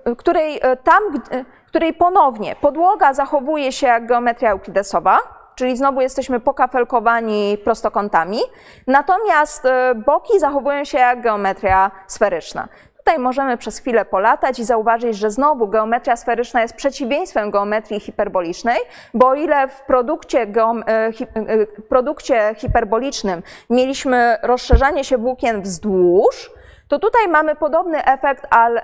y, 0.08 0.15
której, 0.15 0.58
y, 0.58 0.77
tam, 0.84 1.03
y, 1.34 1.45
której 1.67 1.93
ponownie 1.93 2.55
podłoga 2.55 3.13
zachowuje 3.13 3.71
się 3.71 3.88
jak 3.88 4.08
geometria 4.08 4.51
euklidesowa, 4.51 5.17
czyli 5.55 5.77
znowu 5.77 6.01
jesteśmy 6.01 6.39
pokafelkowani 6.39 7.57
prostokątami, 7.63 8.39
natomiast 8.87 9.65
e, 9.65 9.95
boki 9.95 10.39
zachowują 10.39 10.83
się 10.83 10.97
jak 10.97 11.21
geometria 11.21 11.91
sferyczna. 12.07 12.67
Tutaj 12.97 13.19
możemy 13.19 13.57
przez 13.57 13.79
chwilę 13.79 14.05
polatać 14.05 14.59
i 14.59 14.63
zauważyć, 14.63 15.17
że 15.17 15.31
znowu 15.31 15.67
geometria 15.67 16.15
sferyczna 16.15 16.61
jest 16.61 16.75
przeciwieństwem 16.75 17.51
geometrii 17.51 17.99
hiperbolicznej, 17.99 18.77
bo 19.13 19.27
o 19.27 19.35
ile 19.35 19.67
w 19.67 19.81
produkcie, 19.81 20.41
e, 20.41 21.11
hi, 21.13 21.23
e, 21.23 21.65
produkcie 21.89 22.55
hiperbolicznym 22.57 23.43
mieliśmy 23.69 24.37
rozszerzanie 24.43 25.03
się 25.03 25.17
włókien 25.17 25.61
wzdłuż, 25.61 26.51
to 26.87 26.99
tutaj 26.99 27.27
mamy 27.27 27.55
podobny 27.55 28.05
efekt, 28.05 28.47
ale, 28.49 28.81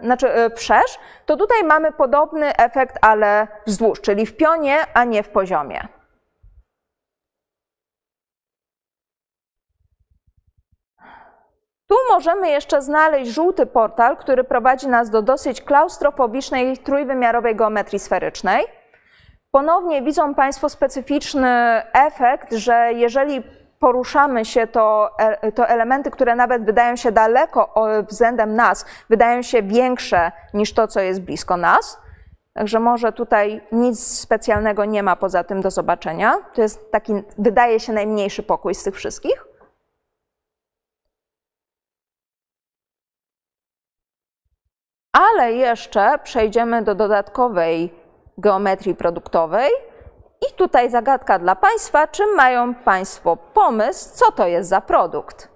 znaczy 0.00 0.28
wszerz, 0.54 0.98
to 1.26 1.36
tutaj 1.36 1.64
mamy 1.64 1.92
podobny 1.92 2.56
efekt, 2.56 2.98
ale 3.00 3.46
wzdłuż, 3.66 4.00
czyli 4.00 4.26
w 4.26 4.36
pionie, 4.36 4.76
a 4.94 5.04
nie 5.04 5.22
w 5.22 5.28
poziomie. 5.28 5.97
Tu 11.88 11.94
możemy 12.10 12.50
jeszcze 12.50 12.82
znaleźć 12.82 13.30
żółty 13.30 13.66
portal, 13.66 14.16
który 14.16 14.44
prowadzi 14.44 14.88
nas 14.88 15.10
do 15.10 15.22
dosyć 15.22 15.62
klaustrofobicznej, 15.62 16.78
trójwymiarowej 16.78 17.56
geometrii 17.56 17.98
sferycznej. 17.98 18.64
Ponownie 19.50 20.02
widzą 20.02 20.34
Państwo 20.34 20.68
specyficzny 20.68 21.82
efekt, 21.92 22.52
że 22.52 22.92
jeżeli 22.92 23.42
poruszamy 23.78 24.44
się, 24.44 24.66
to, 24.66 25.10
e, 25.18 25.52
to 25.52 25.68
elementy, 25.68 26.10
które 26.10 26.34
nawet 26.34 26.64
wydają 26.64 26.96
się 26.96 27.12
daleko 27.12 27.74
względem 28.08 28.54
nas, 28.54 28.84
wydają 29.10 29.42
się 29.42 29.62
większe 29.62 30.32
niż 30.54 30.72
to, 30.72 30.88
co 30.88 31.00
jest 31.00 31.22
blisko 31.22 31.56
nas. 31.56 32.00
Także 32.54 32.80
może 32.80 33.12
tutaj 33.12 33.60
nic 33.72 34.18
specjalnego 34.18 34.84
nie 34.84 35.02
ma 35.02 35.16
poza 35.16 35.44
tym 35.44 35.60
do 35.60 35.70
zobaczenia. 35.70 36.36
To 36.54 36.62
jest 36.62 36.90
taki, 36.92 37.12
wydaje 37.38 37.80
się, 37.80 37.92
najmniejszy 37.92 38.42
pokój 38.42 38.74
z 38.74 38.82
tych 38.82 38.94
wszystkich. 38.94 39.47
Ale 45.38 45.52
jeszcze 45.52 46.18
przejdziemy 46.22 46.82
do 46.82 46.94
dodatkowej 46.94 47.94
geometrii 48.38 48.94
produktowej. 48.94 49.70
I 50.50 50.54
tutaj 50.54 50.90
zagadka 50.90 51.38
dla 51.38 51.56
Państwa, 51.56 52.06
czy 52.06 52.26
mają 52.26 52.74
Państwo 52.74 53.36
pomysł, 53.36 54.10
co 54.14 54.32
to 54.32 54.46
jest 54.46 54.68
za 54.68 54.80
produkt? 54.80 55.48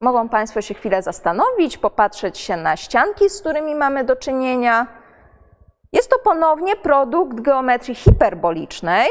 Mogą 0.00 0.28
Państwo 0.28 0.62
się 0.62 0.74
chwilę 0.74 1.02
zastanowić, 1.02 1.78
popatrzeć 1.78 2.38
się 2.38 2.56
na 2.56 2.76
ścianki, 2.76 3.30
z 3.30 3.40
którymi 3.40 3.74
mamy 3.74 4.04
do 4.04 4.16
czynienia. 4.16 4.86
Jest 5.92 6.10
to 6.10 6.18
ponownie 6.18 6.76
produkt 6.76 7.40
geometrii 7.40 7.94
hiperbolicznej, 7.94 9.08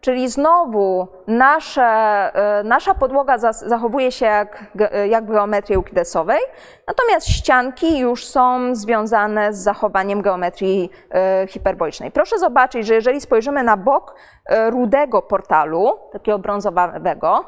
Czyli 0.00 0.28
znowu 0.28 1.08
nasze, 1.26 1.82
e, 1.82 2.62
nasza 2.64 2.94
podłoga 2.94 3.38
zachowuje 3.52 4.12
się 4.12 4.26
jak, 4.26 4.64
jak 5.08 5.24
w 5.24 5.32
geometrii 5.32 5.76
eukidesowej, 5.76 6.40
natomiast 6.86 7.28
ścianki 7.28 7.98
już 7.98 8.26
są 8.26 8.74
związane 8.74 9.52
z 9.52 9.58
zachowaniem 9.58 10.22
geometrii 10.22 10.90
e, 11.10 11.46
hiperbolicznej. 11.48 12.10
Proszę 12.10 12.38
zobaczyć, 12.38 12.86
że 12.86 12.94
jeżeli 12.94 13.20
spojrzymy 13.20 13.62
na 13.62 13.76
bok 13.76 14.14
e, 14.46 14.70
rudego 14.70 15.22
portalu, 15.22 15.98
takiego 16.12 16.38
brązowego, 16.38 17.44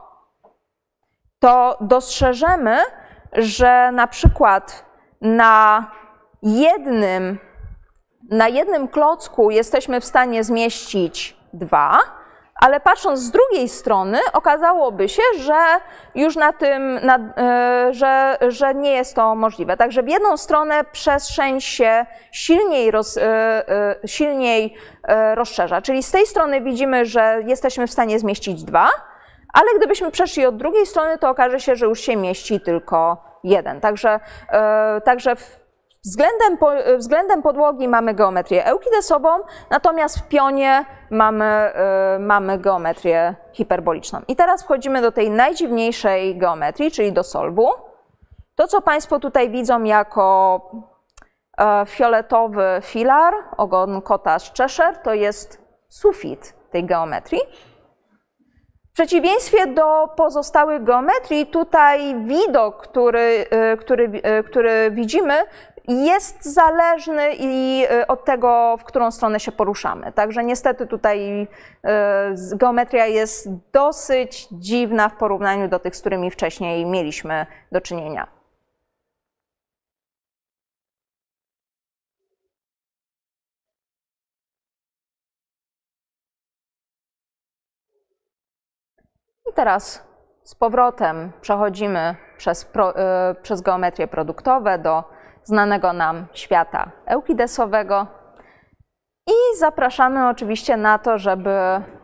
to 1.38 1.76
dostrzeżemy, 1.80 2.78
że 3.32 3.92
na 3.92 4.06
przykład 4.06 4.84
na 5.20 5.90
jednym, 6.42 7.38
na 8.30 8.48
jednym 8.48 8.88
klocku 8.88 9.50
jesteśmy 9.50 10.00
w 10.00 10.04
stanie 10.04 10.44
zmieścić 10.44 11.36
dwa, 11.52 11.98
ale 12.60 12.80
patrząc 12.80 13.20
z 13.20 13.30
drugiej 13.30 13.68
strony, 13.68 14.18
okazałoby 14.32 15.08
się, 15.08 15.22
że 15.38 15.60
już 16.14 16.36
na 16.36 16.52
tym, 16.52 17.00
na, 17.02 17.18
e, 17.36 17.94
że, 17.94 18.36
że 18.48 18.74
nie 18.74 18.92
jest 18.92 19.14
to 19.14 19.34
możliwe. 19.34 19.76
Także 19.76 20.02
w 20.02 20.08
jedną 20.08 20.36
stronę 20.36 20.84
przestrzeń 20.92 21.60
się 21.60 22.06
silniej, 22.32 22.90
roz, 22.90 23.16
e, 23.16 23.22
e, 23.22 24.08
silniej 24.08 24.74
rozszerza. 25.34 25.82
Czyli 25.82 26.02
z 26.02 26.10
tej 26.10 26.26
strony 26.26 26.60
widzimy, 26.60 27.04
że 27.04 27.42
jesteśmy 27.46 27.86
w 27.86 27.90
stanie 27.90 28.18
zmieścić 28.18 28.64
dwa, 28.64 28.88
ale 29.52 29.66
gdybyśmy 29.76 30.10
przeszli 30.10 30.46
od 30.46 30.56
drugiej 30.56 30.86
strony, 30.86 31.18
to 31.18 31.30
okaże 31.30 31.60
się, 31.60 31.76
że 31.76 31.86
już 31.86 32.00
się 32.00 32.16
mieści 32.16 32.60
tylko 32.60 33.24
jeden. 33.44 33.80
Także, 33.80 34.20
także 35.04 35.36
Względem, 36.04 36.58
względem 36.98 37.42
podłogi 37.42 37.88
mamy 37.88 38.14
geometrię 38.14 38.66
eukidesową, 38.66 39.28
natomiast 39.70 40.18
w 40.18 40.28
pionie 40.28 40.84
mamy, 41.10 41.72
y, 42.16 42.18
mamy 42.18 42.58
geometrię 42.58 43.34
hiperboliczną. 43.52 44.20
I 44.28 44.36
teraz 44.36 44.62
wchodzimy 44.62 45.02
do 45.02 45.12
tej 45.12 45.30
najdziwniejszej 45.30 46.38
geometrii, 46.38 46.90
czyli 46.90 47.12
do 47.12 47.24
solwu. 47.24 47.68
To, 48.54 48.68
co 48.68 48.82
Państwo 48.82 49.18
tutaj 49.18 49.50
widzą 49.50 49.82
jako 49.84 50.60
e, 51.58 51.86
fioletowy 51.86 52.80
filar, 52.82 53.34
ogon 53.56 54.02
kota 54.02 54.38
z 54.38 54.52
Cheshire, 54.54 54.96
to 55.02 55.14
jest 55.14 55.58
sufit 55.88 56.54
tej 56.70 56.84
geometrii. 56.84 57.40
W 58.90 58.92
przeciwieństwie 58.92 59.66
do 59.66 60.08
pozostałych 60.16 60.84
geometrii, 60.84 61.46
tutaj 61.46 62.24
widok, 62.24 62.82
który, 62.82 63.46
który, 63.80 64.22
który 64.46 64.90
widzimy, 64.90 65.34
jest 65.90 66.44
zależny 66.44 67.30
i 67.38 67.84
y, 67.92 68.06
od 68.06 68.24
tego, 68.24 68.76
w 68.76 68.84
którą 68.84 69.10
stronę 69.10 69.40
się 69.40 69.52
poruszamy. 69.52 70.12
Także 70.12 70.44
niestety 70.44 70.86
tutaj 70.86 71.42
y, 71.42 72.56
geometria 72.56 73.06
jest 73.06 73.48
dosyć 73.72 74.48
dziwna 74.52 75.08
w 75.08 75.16
porównaniu 75.16 75.68
do 75.68 75.78
tych, 75.78 75.96
z 75.96 76.00
którymi 76.00 76.30
wcześniej 76.30 76.86
mieliśmy 76.86 77.46
do 77.72 77.80
czynienia. 77.80 78.26
I 89.50 89.52
teraz 89.52 90.02
z 90.44 90.54
powrotem 90.54 91.32
przechodzimy 91.40 92.16
przez, 92.36 92.64
pro, 92.64 92.90
y, 93.30 93.34
przez 93.42 93.60
geometrię 93.60 94.08
produktowe 94.08 94.78
do 94.78 95.19
znanego 95.50 95.92
nam 95.92 96.26
świata 96.32 96.90
eukidesowego. 97.06 98.06
I 99.26 99.58
zapraszamy 99.58 100.28
oczywiście 100.28 100.76
na 100.76 100.98
to, 100.98 101.18
żeby 101.18 101.50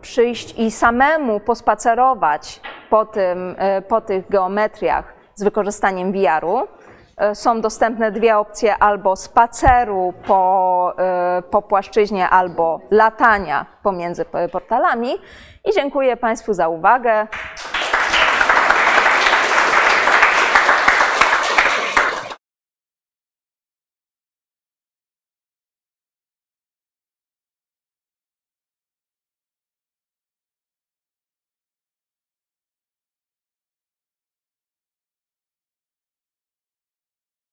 przyjść 0.01 0.59
i 0.59 0.71
samemu 0.71 1.41
pospacerować 1.41 2.61
po, 2.91 3.05
tym, 3.05 3.55
e, 3.59 3.83
po 3.83 4.01
tych 4.01 4.29
geometriach 4.29 5.15
z 5.35 5.45
wykorzystaniem 5.45 6.13
VR-u. 6.13 6.69
E, 7.17 7.35
są 7.35 7.61
dostępne 7.61 8.13
dwie 8.13 8.39
opcje 8.39 8.77
albo 8.77 9.17
spaceru 9.17 10.15
po, 10.27 10.93
e, 10.99 11.43
po 11.51 11.63
płaszczyźnie, 11.63 12.29
albo 12.29 12.81
latania 12.91 13.67
pomiędzy 13.83 14.25
portalami. 14.53 15.11
I 15.65 15.75
dziękuję 15.75 16.17
Państwu 16.17 16.55
za 16.55 16.69
uwagę. 16.69 17.27